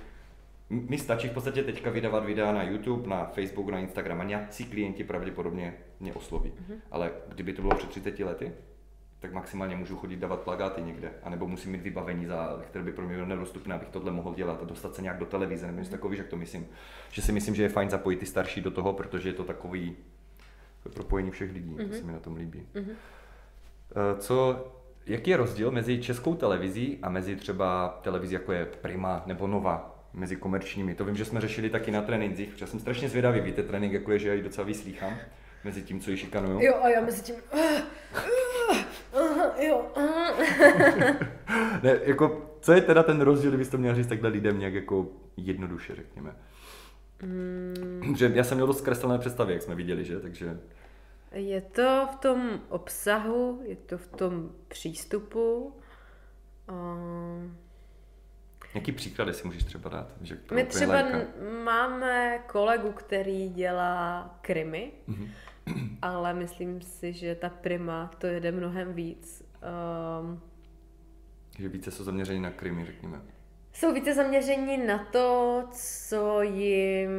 [0.70, 4.64] mi stačí v podstatě teďka vydávat videa na YouTube, na Facebook, na Instagram a nějací
[4.64, 6.50] klienti pravděpodobně mě osloví.
[6.50, 6.76] Mm-hmm.
[6.90, 8.52] Ale kdyby to bylo před 30 lety,
[9.20, 13.06] tak maximálně můžu chodit dávat plagáty někde, anebo musím mít vybavení, za, které by pro
[13.06, 15.90] mě bylo nedostupné, abych tohle mohl dělat a dostat se nějak do televize, nebo něco
[15.90, 16.66] takový, jak to myslím.
[17.10, 19.96] Že si myslím, že je fajn zapojit ty starší do toho, protože je to takový
[20.94, 21.88] propojení všech lidí, mm-hmm.
[21.88, 22.66] to se mi na tom líbí.
[22.74, 22.94] Mm-hmm.
[24.18, 24.66] Co,
[25.06, 30.04] jaký je rozdíl mezi českou televizí a mezi třeba televizí, jako je Prima nebo Nova,
[30.12, 30.94] mezi komerčními?
[30.94, 34.12] To vím, že jsme řešili taky na trénincích, protože jsem strašně zvědavý, víte, trénink jako
[34.12, 35.12] je, že já ji docela vyslýchám
[35.64, 36.60] mezi tím, co ji šikanuju.
[36.60, 37.34] Jo, a já mezi tím...
[39.58, 39.86] jo.
[41.82, 45.94] ne, jako, co je teda ten rozdíl, kdybyste měl říct takhle lidem nějak jako jednoduše,
[45.94, 46.36] řekněme?
[47.22, 48.14] Mm.
[48.16, 50.20] Že já jsem měl dost zkreslené představy, jak jsme viděli, že?
[50.20, 50.58] Takže...
[51.32, 55.76] Je to v tom obsahu, je to v tom přístupu.
[56.70, 57.56] Um...
[58.74, 60.12] Jaký příklady si můžeš třeba dát?
[60.20, 61.26] Že My třeba n-
[61.64, 65.30] máme kolegu, který dělá krymy, mm-hmm.
[66.02, 69.44] ale myslím si, že ta prima to jede mnohem víc.
[70.22, 70.40] Um,
[71.58, 73.22] že více jsou zaměření na krymy, řekněme.
[73.72, 77.10] Jsou více zaměření na to, co jim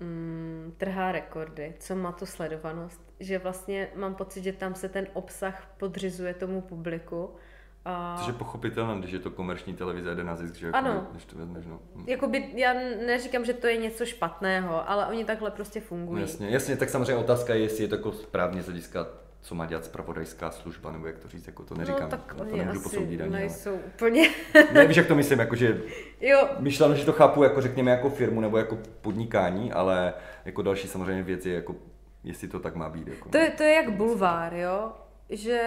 [0.00, 3.00] mm, trhá rekordy, co má tu sledovanost.
[3.20, 7.34] Že vlastně mám pocit, že tam se ten obsah podřizuje tomu publiku.
[7.84, 8.16] A...
[8.18, 10.90] Což je pochopitelné, když je to komerční televize, jde na zisk, že ano.
[10.90, 11.80] Jako, když to vezmeš, no.
[11.94, 12.04] Hm.
[12.06, 12.74] Jakoby, já
[13.06, 16.14] neříkám, že to je něco špatného, ale oni takhle prostě fungují.
[16.14, 19.06] No, jasně, jasně, tak samozřejmě otázka je, jestli je to jako správně z hlediska
[19.40, 22.34] co má dělat spravodajská služba, nebo jak to říct, jako to no, neříkám, no, tak
[22.34, 23.30] to nemůžu posoudit ani.
[23.30, 23.80] nejsou ale...
[23.86, 24.30] úplně...
[24.72, 25.80] ne, víš, jak to myslím, jakože
[26.20, 26.48] jo.
[26.58, 30.14] myšleno, že to chápu, jako řekněme, jako firmu nebo jako podnikání, ale
[30.44, 31.76] jako další samozřejmě věc je, jako,
[32.24, 33.08] jestli to tak má být.
[33.08, 34.92] Jako, to, je, to je jak bulvár, jo,
[35.30, 35.60] že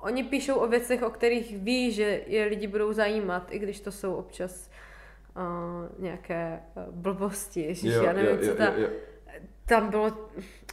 [0.00, 3.92] oni píšou o věcech, o kterých ví, že je lidi budou zajímat, i když to
[3.92, 4.70] jsou občas
[5.36, 6.60] uh, nějaké
[6.90, 8.64] blbosti, ježiš, jo, já nevím, jo, co ta...
[8.64, 8.88] Jo, jo.
[9.64, 10.12] Tam bylo,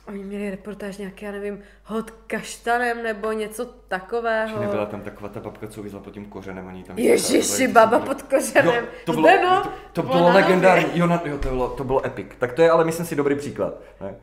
[0.09, 4.47] oni měli reportáž nějaký, já nevím, hod kaštanem nebo něco takového.
[4.47, 6.97] Že nebyla tam taková ta babka, co vyzla pod tím kořenem, ani tam...
[6.97, 8.75] Ježiši, baba pod kořenem.
[8.75, 12.05] Jo, to bylo, to, to, to bylo legendární, jo, na, jo, to bylo, to bylo
[12.05, 12.27] epic.
[12.39, 13.73] Tak to je ale myslím si dobrý příklad.
[14.01, 14.09] Ne?
[14.09, 14.15] Uh,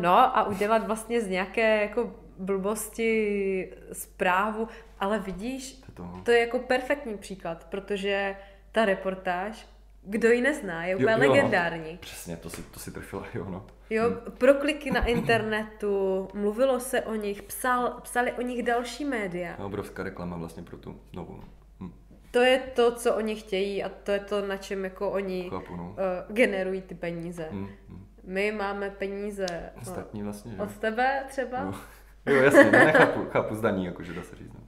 [0.00, 4.68] no a udělat vlastně z nějaké jako blbosti zprávu,
[5.00, 8.36] ale vidíš, to, to je jako perfektní příklad, protože
[8.72, 9.66] ta reportáž
[10.08, 11.92] kdo ji nezná, je úplně jo, jo, legendární.
[11.92, 11.98] No.
[12.00, 13.66] Přesně, to si, to si trefila, jo no.
[13.90, 14.18] Jo, hmm.
[14.38, 19.56] prokliky na internetu, mluvilo se o nich, psal, psali o nich další média.
[19.58, 21.36] No, obrovská reklama vlastně pro tu novou.
[21.36, 21.48] No.
[21.80, 21.92] Hm.
[22.30, 25.76] To je to, co oni chtějí a to je to, na čem jako oni Chápu,
[25.76, 25.84] no.
[25.90, 27.48] uh, generují ty peníze.
[27.50, 28.06] Hmm, hmm.
[28.24, 29.46] My máme peníze
[29.82, 31.64] Ostatní vlastně, od tebe třeba.
[31.64, 31.74] No.
[32.26, 34.52] Jo, jasně, no, nechápu, chápu zdaní, jakože dá se říct.
[34.52, 34.60] No.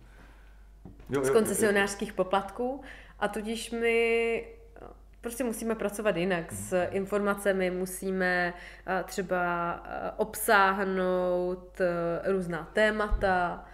[1.11, 2.83] Jo, z koncesionářských poplatků
[3.19, 4.47] a tudíž my
[5.21, 6.97] prostě musíme pracovat jinak s mhm.
[6.97, 8.55] informacemi, musíme
[8.87, 13.65] eh, třeba eh, obsáhnout eh, různá témata,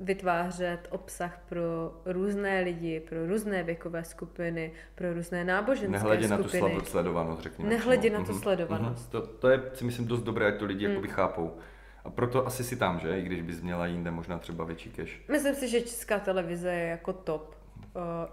[0.00, 6.74] vytvářet obsah pro různé lidi, pro různé věkové skupiny, pro různé náboženské Nehledě skupiny.
[6.74, 7.70] na tu sledovanost, řekněme.
[7.70, 9.08] Nehledě na tu mhm, sledovanost.
[9.08, 9.12] Mm-hmm.
[9.12, 10.90] To, to je, si myslím, dost dobré, ať to lidi mm.
[10.90, 11.56] jakoby chápou.
[12.04, 13.18] A proto asi si tam, že?
[13.18, 15.20] I když bys měla jinde možná třeba větší cash.
[15.28, 17.59] Myslím si, že česká televize je jako top.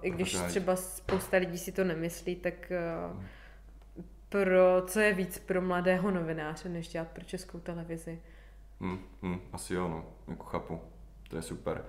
[0.01, 2.71] I když třeba spousta lidí si to nemyslí, tak
[3.13, 3.23] uh,
[4.29, 8.19] pro, co je víc pro mladého novináře, než dělat pro českou televizi?
[8.81, 10.79] Hmm, hmm, asi jo, no, jako chápu.
[11.29, 11.85] To je super.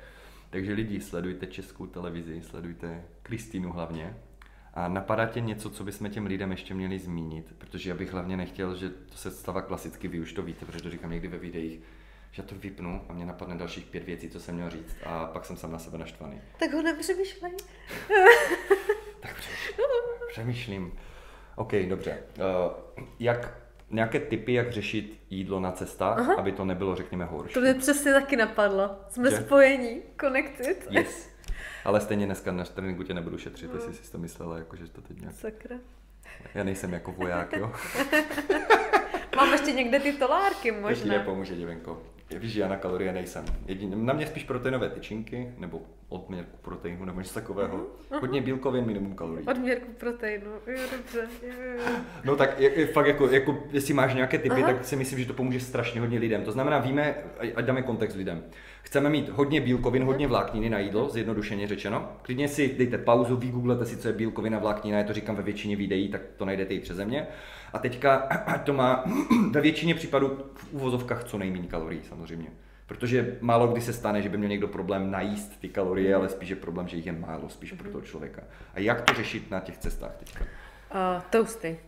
[0.51, 4.17] Takže lidi, sledujte českou televizi, sledujte Kristýnu hlavně.
[4.75, 7.55] A napadá tě něco, co bychom těm lidem ještě měli zmínit?
[7.59, 10.83] Protože já bych hlavně nechtěl, že to se stává klasicky, vy už to víte, protože
[10.83, 11.81] to říkám někdy ve videích,
[12.33, 15.45] že to vypnu a mě napadne dalších pět věcí, co jsem měl říct a pak
[15.45, 16.41] jsem sám na sebe naštvaný.
[16.59, 17.53] Tak ho nepřemýšlej.
[19.21, 19.37] tak
[20.29, 20.93] přemýšlím.
[21.57, 22.19] OK, dobře.
[22.37, 23.55] Uh, jak
[23.91, 26.35] nějaké typy, jak řešit jídlo na cestách, Aha.
[26.35, 27.55] aby to nebylo, řekněme, horší.
[27.55, 28.97] To mě přesně taky napadlo.
[29.09, 29.37] Jsme že?
[29.37, 30.87] spojení, connected.
[30.91, 31.29] Yes.
[31.85, 33.77] Ale stejně dneska na tréninku tě nebudu šetřit, no.
[33.77, 35.35] jestli jsi to myslela, jako, že to teď nějak...
[35.35, 35.77] Sakra.
[36.55, 37.73] Já nejsem jako voják, jo.
[39.37, 41.03] Mám ještě někde ty tolárky možná.
[41.03, 42.03] Teď nepomůže, divenko.
[42.37, 43.45] Víš, že já na kalorie nejsem.
[43.67, 47.77] Jedin, na mě spíš proteinové tyčinky, nebo odměrku proteinu nebo něco takového.
[47.77, 48.21] Uh-huh.
[48.21, 49.47] Hodně bílkovin, minimum kalorií.
[49.47, 51.29] Odměrku proteinu, jo, dobře.
[51.43, 51.85] Jo, jo.
[52.25, 54.73] No tak je, je, fakt jako, jako, jestli máš nějaké typy, Aha.
[54.73, 56.43] tak si myslím, že to pomůže strašně hodně lidem.
[56.43, 57.15] To znamená, víme,
[57.55, 58.45] ať dáme kontext lidem.
[58.83, 62.13] Chceme mít hodně bílkovin, hodně vlákniny na jídlo, zjednodušeně řečeno.
[62.23, 65.77] Klidně si dejte pauzu, vygooglete si, co je bílkovina, vláknina, já to říkám ve většině
[65.77, 67.27] videí, tak to najdete i přeze mě.
[67.73, 69.05] A teďka ať to má
[69.51, 72.49] ve většině případů v úvozovkách co nejméně kalorií samozřejmě.
[72.87, 76.49] Protože málo kdy se stane, že by měl někdo problém najíst ty kalorie, ale spíš
[76.49, 78.43] je problém, že jich je málo, spíš pro toho člověka.
[78.75, 80.45] A jak to řešit na těch cestách teďka?
[80.45, 81.79] Uh, toasty.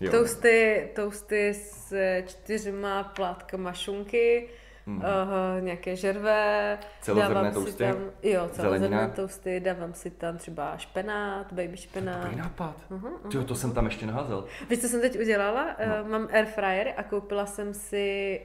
[0.00, 0.10] Jo.
[0.10, 1.94] Toasty, toasty s
[2.26, 4.48] čtyřma plátkama šunky,
[4.88, 4.96] mm-hmm.
[4.96, 6.78] uh, nějaké žerve.
[7.00, 7.84] Celozrnné toasty?
[7.84, 12.22] Tam, jo, celozrnné toasty, dávám si tam třeba špenát, baby špenát.
[12.22, 12.76] Dobrý nápad.
[12.90, 13.44] Uh-huh, uh-huh.
[13.44, 14.44] to jsem tam ještě naházel.
[14.70, 15.76] Víš, co jsem teď udělala?
[15.86, 16.02] No.
[16.02, 18.40] Uh, mám air fryer a koupila jsem si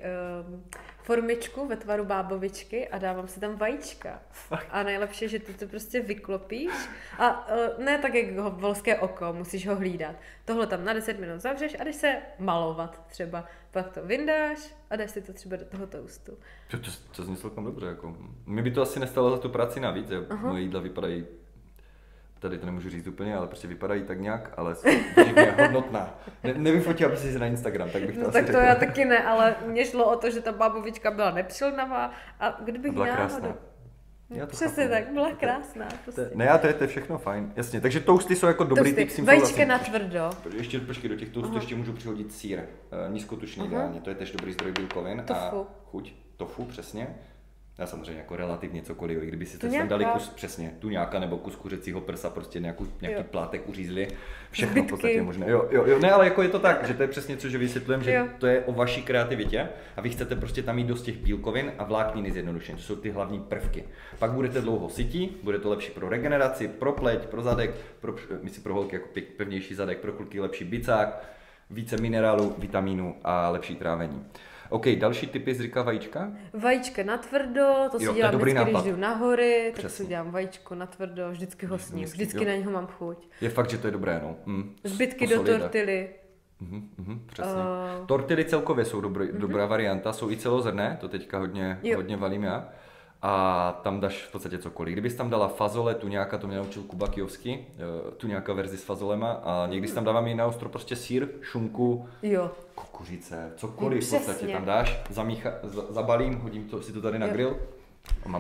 [0.46, 0.60] uh,
[1.06, 4.20] formičku ve tvaru bábovičky a dávám si tam vajíčka.
[4.32, 4.68] Fakt?
[4.72, 6.72] A nejlepší, že ty to prostě vyklopíš
[7.18, 10.16] a uh, ne tak, jak ho volské oko, musíš ho hlídat.
[10.46, 13.46] Tohle tam na 10 minut zavřeš a jdeš se malovat třeba.
[13.72, 16.38] Pak to vyndáš a dáš si to třeba do toho toastu.
[16.72, 17.86] To, to, to zní celkem dobře.
[17.86, 18.18] Jako.
[18.46, 20.10] Mi by to asi nestalo za tu práci navíc.
[20.42, 21.26] Moje jídla vypadají
[22.40, 24.76] tady to nemůžu říct úplně, ale prostě vypadají tak nějak, ale
[25.36, 26.20] je hodnotná.
[26.44, 28.64] Ne, nevyfotila by si na Instagram, tak bych to no, asi tak to řekl.
[28.64, 32.92] já taky ne, ale mě šlo o to, že ta bábovička byla nepřilnavá a kdybych
[32.92, 33.28] a byla náhodou...
[33.28, 33.56] krásná.
[34.30, 34.96] Já to Přesně chápu.
[34.96, 35.88] tak, byla krásná.
[36.04, 36.30] Prostě.
[36.36, 37.54] Ne, já to je, to je všechno fajn.
[37.56, 39.16] Jasně, takže toasty jsou jako dobrý toasty.
[39.16, 40.30] typ Vajíčka na tvrdo.
[40.58, 41.58] Ještě počkej, do těch toastů uh-huh.
[41.58, 42.60] ještě můžu přihodit sír.
[42.60, 43.68] Uh, nízkotučný uh-huh.
[43.68, 45.24] ideálně, to je tež dobrý zdroj bílkovin.
[45.28, 45.40] Tofu.
[45.42, 46.14] A chuť.
[46.38, 47.16] Tofu, přesně.
[47.78, 51.38] Já samozřejmě jako relativně cokoliv, i kdyby si tam dali kus, přesně, tu nějaká nebo
[51.38, 53.26] kus kuřecího prsa, prostě nějakou, nějaký jo.
[53.32, 54.08] plátek uřízli,
[54.52, 54.88] všechno Zbytky.
[54.88, 55.50] v podstatě možné.
[55.50, 57.58] Jo, jo, jo, ne, ale jako je to tak, že to je přesně co, že
[57.58, 58.28] vysvětlujem, že jo.
[58.38, 61.84] to je o vaší kreativitě a vy chcete prostě tam mít dost těch bílkovin a
[61.84, 63.84] vlákniny zjednodušeně, to jsou ty hlavní prvky.
[64.20, 68.64] Pak budete dlouho sytí, bude to lepší pro regeneraci, pro pleť, pro zadek, pro, myslím
[68.64, 71.24] pro holky jako pevnější zadek, pro kluky lepší bicák,
[71.70, 74.26] více minerálu, vitamínu a lepší trávení.
[74.70, 76.32] OK, další typy z říká vajíčka?
[76.54, 78.82] Vajíčka na tvrdo, to si jo, dělám to vždycky, nápad.
[78.82, 82.50] když jdu na hory, tak si dělám vajíčko na tvrdo, vždycky ho sním, vždycky jo.
[82.50, 83.28] na něho mám chuť.
[83.42, 84.36] Je fakt, že to je dobré, no.
[84.46, 84.76] Mm.
[84.84, 86.10] Zbytky do tortily.
[86.60, 87.54] Mhm, mhm, přesně.
[87.54, 88.06] Uh...
[88.06, 89.38] Tortily celkově jsou dobrý, uh-huh.
[89.38, 92.70] dobrá varianta, jsou i celozrné, to teďka hodně, hodně valím já
[93.28, 94.94] a tam dáš v podstatě cokoliv.
[94.94, 98.78] Kdybys tam dala fazole, tu nějaká, to mě naučil Kuba Kijovský, eh, tu nějaká verzi
[98.78, 102.52] s fazolema a někdy tam dávám i na ostro prostě sír, šunku, jo.
[102.76, 105.52] kukuřice, cokoliv v podstatě tam dáš, zamícha,
[105.90, 107.34] zabalím, hodím to, si to tady na jo.
[107.34, 107.58] grill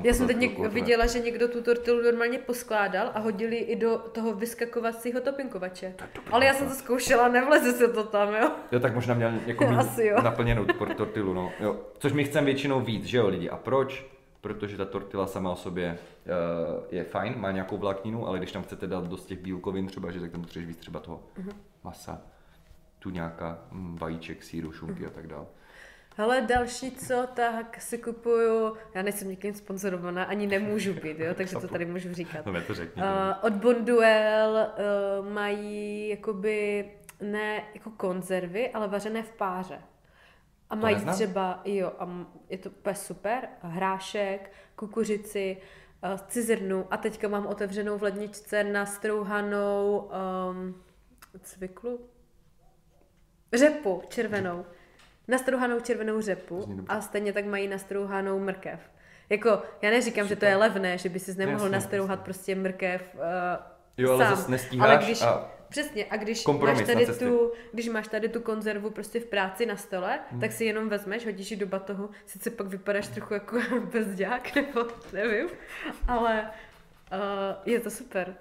[0.04, 3.98] já jsem teď něk- viděla, že někdo tu tortilu normálně poskládal a hodili i do
[3.98, 5.94] toho vyskakovacího topinkovače.
[6.32, 8.52] Ale já jsem to zkoušela, nevleze se to tam, jo.
[8.72, 9.66] Jo, tak možná měl jako
[10.24, 10.66] naplněnou
[10.98, 11.52] tortilu, no.
[11.60, 11.76] Jo.
[11.98, 13.50] Což my chceme většinou víc, že jo, lidi.
[13.50, 14.15] A proč?
[14.46, 18.64] Protože ta tortila sama o sobě uh, je fajn, má nějakou vlákninu, ale když tam
[18.64, 21.54] chcete dát dost těch bílkovin třeba, že tak tam potřebuješ víc třeba toho uh-huh.
[21.84, 22.22] masa,
[23.00, 25.08] tu nějaká mm, vajíček, síru, šunky uh-huh.
[25.08, 25.46] a tak dále.
[26.18, 31.56] Hele, další co, tak si kupuju, já nejsem nikým sponzorovaná, ani nemůžu být, jo, takže
[31.56, 32.46] to tady můžu říkat.
[32.52, 33.02] No, to řekni.
[33.02, 33.08] Uh,
[33.42, 34.68] od Bonduel
[35.20, 36.86] uh, mají jakoby
[37.22, 39.80] ne jako konzervy, ale vařené v páře.
[40.70, 45.58] A mají třeba, jo, a je to úplně super, hrášek, kukuřici,
[46.04, 50.10] uh, cizrnu a teďka mám otevřenou v ledničce nastrouhanou
[50.50, 50.84] um,
[51.42, 52.00] cviklu,
[53.54, 54.66] řepu červenou.
[55.28, 58.80] Nastrouhanou červenou řepu a stejně tak mají nastrouhanou mrkev.
[59.30, 59.50] Jako,
[59.82, 60.30] já neříkám, Super.
[60.30, 62.24] že to je nastrouhat, že by si nemohl nastrouhat jasně.
[62.24, 63.22] prostě mrkev uh,
[63.98, 64.36] Jo, ale sám.
[64.36, 68.42] zase nestíháš ale když, a Přesně, a když máš, tady tu, když máš tady tu
[68.42, 70.40] konzervu prostě v práci na stole, hmm.
[70.42, 73.60] tak si jenom vezmeš, hodíš ji do batohu, sice pak vypadáš trochu jako
[73.92, 75.48] bezďák, nebo nevím,
[76.08, 76.50] ale
[77.12, 78.36] Uh, je to super.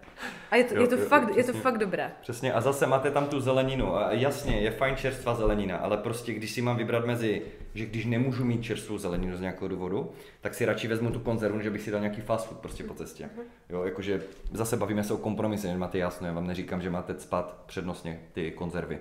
[0.51, 2.13] A je to, jo, je to, jo, fakt, je to fakt dobré.
[2.21, 3.97] Přesně, a zase máte tam tu zeleninu.
[3.97, 7.43] A jasně, je fajn čerstvá zelenina, ale prostě když si mám vybrat mezi,
[7.75, 11.61] že když nemůžu mít čerstvou zeleninu z nějakého důvodu, tak si radši vezmu tu konzervu,
[11.61, 13.25] že bych si dal nějaký fast food prostě po cestě.
[13.25, 13.43] Uh-huh.
[13.71, 17.63] Jo, jakože zase bavíme se o kompromisy, máte jasno, já vám neříkám, že máte spat
[17.67, 18.99] přednostně ty konzervy.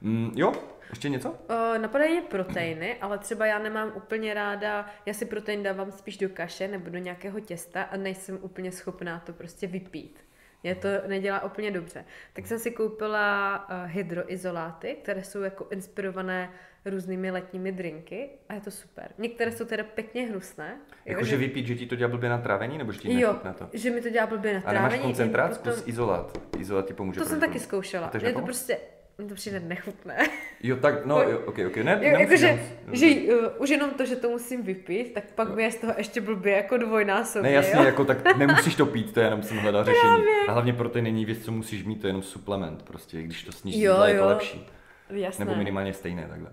[0.00, 0.52] Mm, jo,
[0.90, 1.30] ještě něco?
[1.30, 6.16] Uh, napadají mě proteiny, ale třeba já nemám úplně ráda, já si protein dávám spíš
[6.16, 10.20] do kaše nebo do nějakého těsta a nejsem úplně schopná to prostě vypít.
[10.62, 12.04] Mě to nedělá úplně dobře.
[12.32, 16.50] Tak jsem si koupila uh, hydroizoláty, které jsou jako inspirované
[16.84, 19.12] různými letními drinky a je to super.
[19.18, 20.76] Některé jsou teda pěkně hnusné.
[21.04, 21.36] Jakože že...
[21.36, 23.68] vypít, že ti to dělá blbě na trávení, nebo že ti jo, na to?
[23.72, 24.78] že mi to dělá blbě na trávení.
[24.78, 25.72] A nemáš koncentrát, potom...
[25.72, 26.40] zkus izolát.
[26.58, 27.20] Izolát ti pomůže.
[27.20, 28.10] To jsem taky zkoušela.
[28.22, 28.78] Je to prostě
[29.26, 30.16] to přijde nechutné.
[30.62, 33.24] Jo, tak, no, jo, ok, ok, ne, Jo, jakože, nemusíš.
[33.26, 35.94] že uh, už jenom to, že to musím vypít, tak pak mi je z toho
[35.96, 37.84] ještě blbě jako dvojnásobně, Ne, jasně, jo?
[37.84, 40.22] jako tak nemusíš to pít, to je jenom jsem hledal řešení.
[40.48, 43.52] A hlavně protein není věc, co musíš mít, to je jenom suplement prostě, když to
[43.52, 44.26] sníží Jo, je to jo.
[44.26, 44.66] lepší.
[45.10, 45.44] Jasné.
[45.44, 46.52] Nebo minimálně stejné takhle.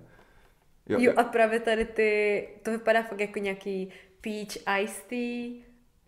[0.90, 3.90] Jo, Jo, a právě tady ty, to vypadá fakt jako nějaký
[4.22, 5.64] peach iced tea,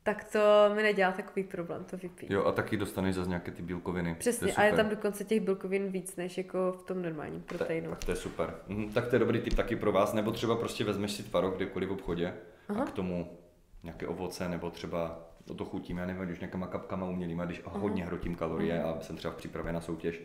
[0.07, 0.39] tak to
[0.75, 2.31] mi nedělá takový problém to vypít.
[2.31, 4.13] jo, a taky dostaneš zase nějaké ty bílkoviny.
[4.13, 7.41] to Přesně, je a je tam dokonce těch bílkovin víc, než jako v tom normálním
[7.41, 7.89] proteinu.
[7.89, 8.55] Tak to je super.
[8.67, 10.13] Mhm, tak to je dobrý tip taky pro vás.
[10.13, 12.33] Nebo třeba prostě vezmeš si tvarok kdekoliv v obchodě
[12.79, 13.37] a k tomu
[13.83, 18.35] nějaké ovoce, nebo třeba to dochutíme, já nevím, když nějakýma kapkama umělýma, když hodně hrotím
[18.35, 20.21] kalorie a jsem třeba v přípravě na soutěž.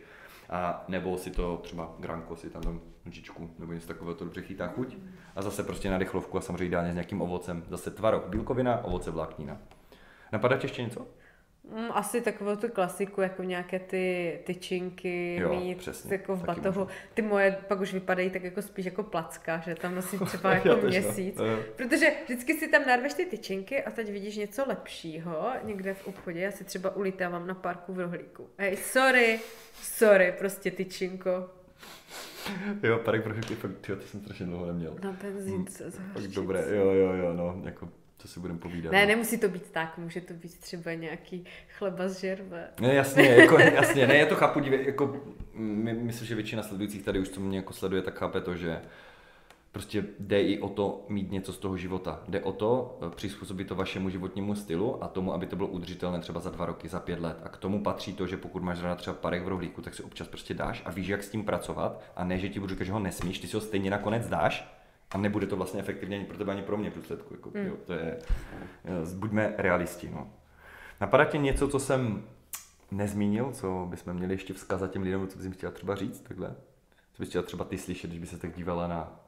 [0.49, 4.41] A nebo si to třeba granko si tam dám lžičku, nebo něco takového, to dobře
[4.41, 4.97] chytá chuť.
[5.35, 7.63] A zase prostě na rychlovku a samozřejmě ideálně s nějakým ovocem.
[7.69, 9.57] Zase tvarok, bílkovina, ovoce, vláknina.
[10.31, 11.07] Napadá ti ještě něco?
[11.71, 16.87] Mm, asi takovou tu klasiku, jako nějaké ty tyčinky, Jo, mít přesně, jako v batohu.
[17.13, 20.75] Ty moje pak už vypadají tak jako spíš jako placka, že tam nosím třeba jako
[20.75, 21.35] tež, měsíc.
[21.37, 21.59] Jo.
[21.75, 26.39] Protože vždycky si tam narveš ty tyčinky a teď vidíš něco lepšího někde v obchodě.
[26.39, 28.49] Já si třeba ulítávám na parku v rohlíku.
[28.57, 29.39] Hej, sorry,
[29.81, 31.49] sorry, prostě tyčinko.
[32.83, 34.95] Jo, parek pro chytky, fakt, tyjo, to jsem strašně dlouho neměl.
[35.03, 35.83] Na benzínce.
[35.83, 36.35] Tak zahořčit.
[36.35, 37.89] dobré, jo, jo, jo, no, jako,
[38.23, 38.91] co si budeme povídat.
[38.91, 39.07] Ne, no.
[39.07, 41.45] nemusí to být tak, může to být třeba nějaký
[41.77, 42.67] chleba z žerve.
[42.81, 47.03] Ne, jasně, jako, jasně, ne, já to chápu, dívej, jako, my, myslím, že většina sledujících
[47.03, 48.81] tady už, co mě jako sleduje, tak chápe to, že
[49.71, 52.23] prostě jde i o to mít něco z toho života.
[52.27, 56.19] Jde o to eh, přizpůsobit to vašemu životnímu stylu a tomu, aby to bylo udržitelné
[56.19, 57.37] třeba za dva roky, za pět let.
[57.43, 60.03] A k tomu patří to, že pokud máš ráda třeba parek v rohlíku, tak si
[60.03, 62.85] občas prostě dáš a víš, jak s tím pracovat a ne, že ti budu říkat,
[62.85, 64.82] že ho nesmíš, ty si ho stejně nakonec dáš
[65.13, 67.33] a nebude to vlastně efektivně ani pro tebe, ani pro mě v důsledku.
[67.33, 67.65] Jako, Hmm.
[67.67, 68.17] jo, to je,
[68.85, 70.09] eh, buďme realisti.
[70.09, 70.29] No.
[71.01, 72.23] Napadá tě něco, co jsem
[72.91, 76.55] nezmínil, co bychom měli ještě vzkazat těm lidem, co bys jim chtěla třeba říct, takhle?
[77.13, 79.19] Co bys chtěla třeba ty slyšet, když by se tak dívala na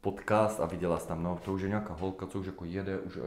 [0.00, 2.98] podcast a viděla jsi tam, no to už je nějaká holka, co už jako jede,
[2.98, 3.18] už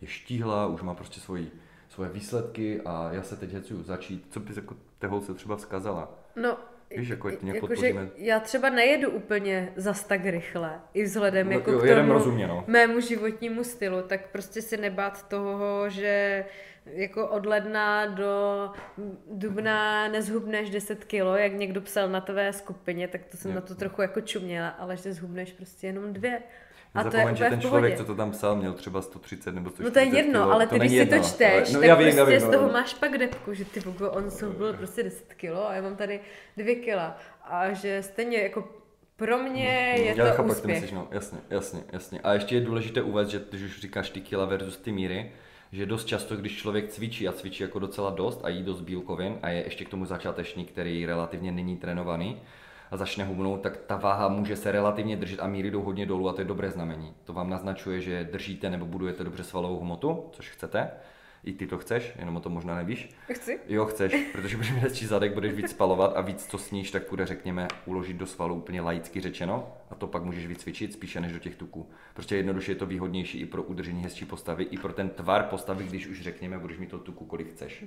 [0.00, 1.50] je štíhla, už má prostě svoji,
[1.88, 4.26] svoje výsledky a já se teď hecuju začít.
[4.30, 6.08] Co bys jako té holce třeba vzkazala?
[6.36, 6.56] No,
[6.96, 8.08] Víš, jako jakože podpoříme.
[8.16, 12.46] já třeba nejedu úplně zas tak rychle, i vzhledem No, jako jo, k tomu rozumně,
[12.46, 12.64] no.
[12.66, 16.44] mému životnímu stylu, tak prostě si nebát toho, že
[16.86, 18.70] jako od ledna do
[19.30, 23.54] dubna nezhubneš 10 kilo, jak někdo psal na tvé skupině, tak to jsem Jo.
[23.54, 26.42] na to trochu jako čuměla, ale že zhubneš prostě jenom dvě.
[26.94, 29.84] A to je že ten člověk, co to tam psal, měl třeba 130 nebo 140
[29.84, 30.52] No to je jedno, kilo.
[30.52, 32.30] ale to ty když si to jedno, čteš, ale- no, tak já vím, já prostě
[32.30, 32.52] vím, z no.
[32.52, 35.96] toho máš pak depku, že ty vogo, on byl prostě 10 kilo a já mám
[35.96, 36.20] tady
[36.56, 37.16] 2 kila.
[37.44, 38.68] A že stejně jako
[39.16, 40.74] pro mě je já to chápu, jak to úspěch.
[40.80, 42.20] myslíš, no, jasně, jasně, jasně.
[42.20, 45.32] A ještě je důležité uvést, že když už říkáš ty kila versus ty míry,
[45.72, 49.38] že dost často, když člověk cvičí a cvičí jako docela dost a jí dost bílkovin
[49.42, 52.40] a je ještě k tomu začátečník, který relativně není trénovaný
[52.90, 56.28] a začne hubnout, tak ta váha může se relativně držet a míry jdou hodně dolů
[56.28, 57.14] a to je dobré znamení.
[57.24, 60.90] To vám naznačuje, že držíte nebo budujete dobře svalovou hmotu, což chcete.
[61.44, 63.10] I ty to chceš, jenom o tom možná nevíš.
[63.32, 63.60] Chci?
[63.68, 67.02] Jo, chceš, protože budeš mít hezčí zadek, budeš víc spalovat a víc to sníš, tak
[67.10, 71.32] bude, řekněme, uložit do svalu úplně laicky řečeno a to pak můžeš vycvičit spíše než
[71.32, 71.88] do těch tuků.
[72.14, 75.84] Prostě jednoduše je to výhodnější i pro udržení hezčí postavy, i pro ten tvar postavy,
[75.84, 77.84] když už řekněme, budeš mít to tuku, kolik chceš.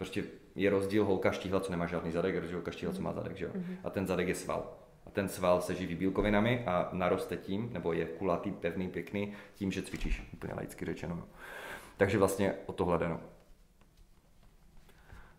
[0.00, 0.24] Prostě
[0.54, 3.36] je rozdíl holka štíhla, co nemá žádný zadek, a rozdíl holka štíhla, co má zadek,
[3.36, 3.50] že jo?
[3.84, 4.72] A ten zadek je sval.
[5.06, 9.72] A ten sval se živí bílkovinami a naroste tím, nebo je kulatý, pevný, pěkný, tím,
[9.72, 11.14] že cvičíš, úplně laicky řečeno.
[11.16, 11.24] no.
[11.96, 13.20] Takže vlastně o tohle jde, no.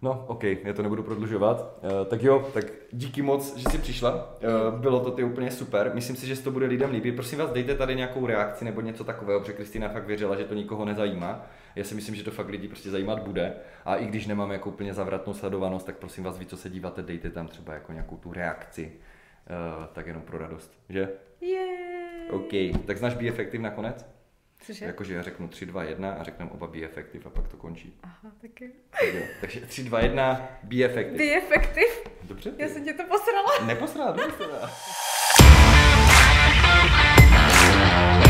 [0.04, 1.80] No, ok, já to nebudu prodlužovat.
[1.84, 4.38] Uh, tak jo, tak díky moc, že jsi přišla.
[4.74, 5.92] Uh, bylo to ty úplně super.
[5.94, 7.16] Myslím si, že se to bude lidem líbit.
[7.16, 10.54] Prosím vás, dejte tady nějakou reakci nebo něco takového, protože Kristýna fakt věřila, že to
[10.54, 11.46] nikoho nezajímá.
[11.76, 13.54] Já si myslím, že to fakt lidi prostě zajímat bude.
[13.86, 17.02] A i když nemám jako úplně zavratnou sledovanost, tak prosím vás, vy, co se díváte,
[17.02, 18.92] dejte tam třeba jako nějakou tu reakci.
[18.92, 21.10] Uh, tak jenom pro radost, že?
[21.42, 22.34] Yeah.
[22.34, 22.52] OK,
[22.86, 24.21] tak znáš Be Effective nakonec?
[24.66, 24.86] Cože?
[24.86, 28.00] Jakože já řeknu 3, 2, 1 a řeknu oba be effective a pak to končí.
[28.04, 28.72] Aha, taky.
[28.92, 29.22] Tak jo.
[29.42, 31.18] Takže 3, 2, 1, be effective.
[31.18, 32.12] Be effective.
[32.24, 32.52] Dobře.
[32.52, 32.64] Ty.
[32.64, 33.66] Já jsem tě to posrala.
[33.66, 34.72] Neposrala, neposrala.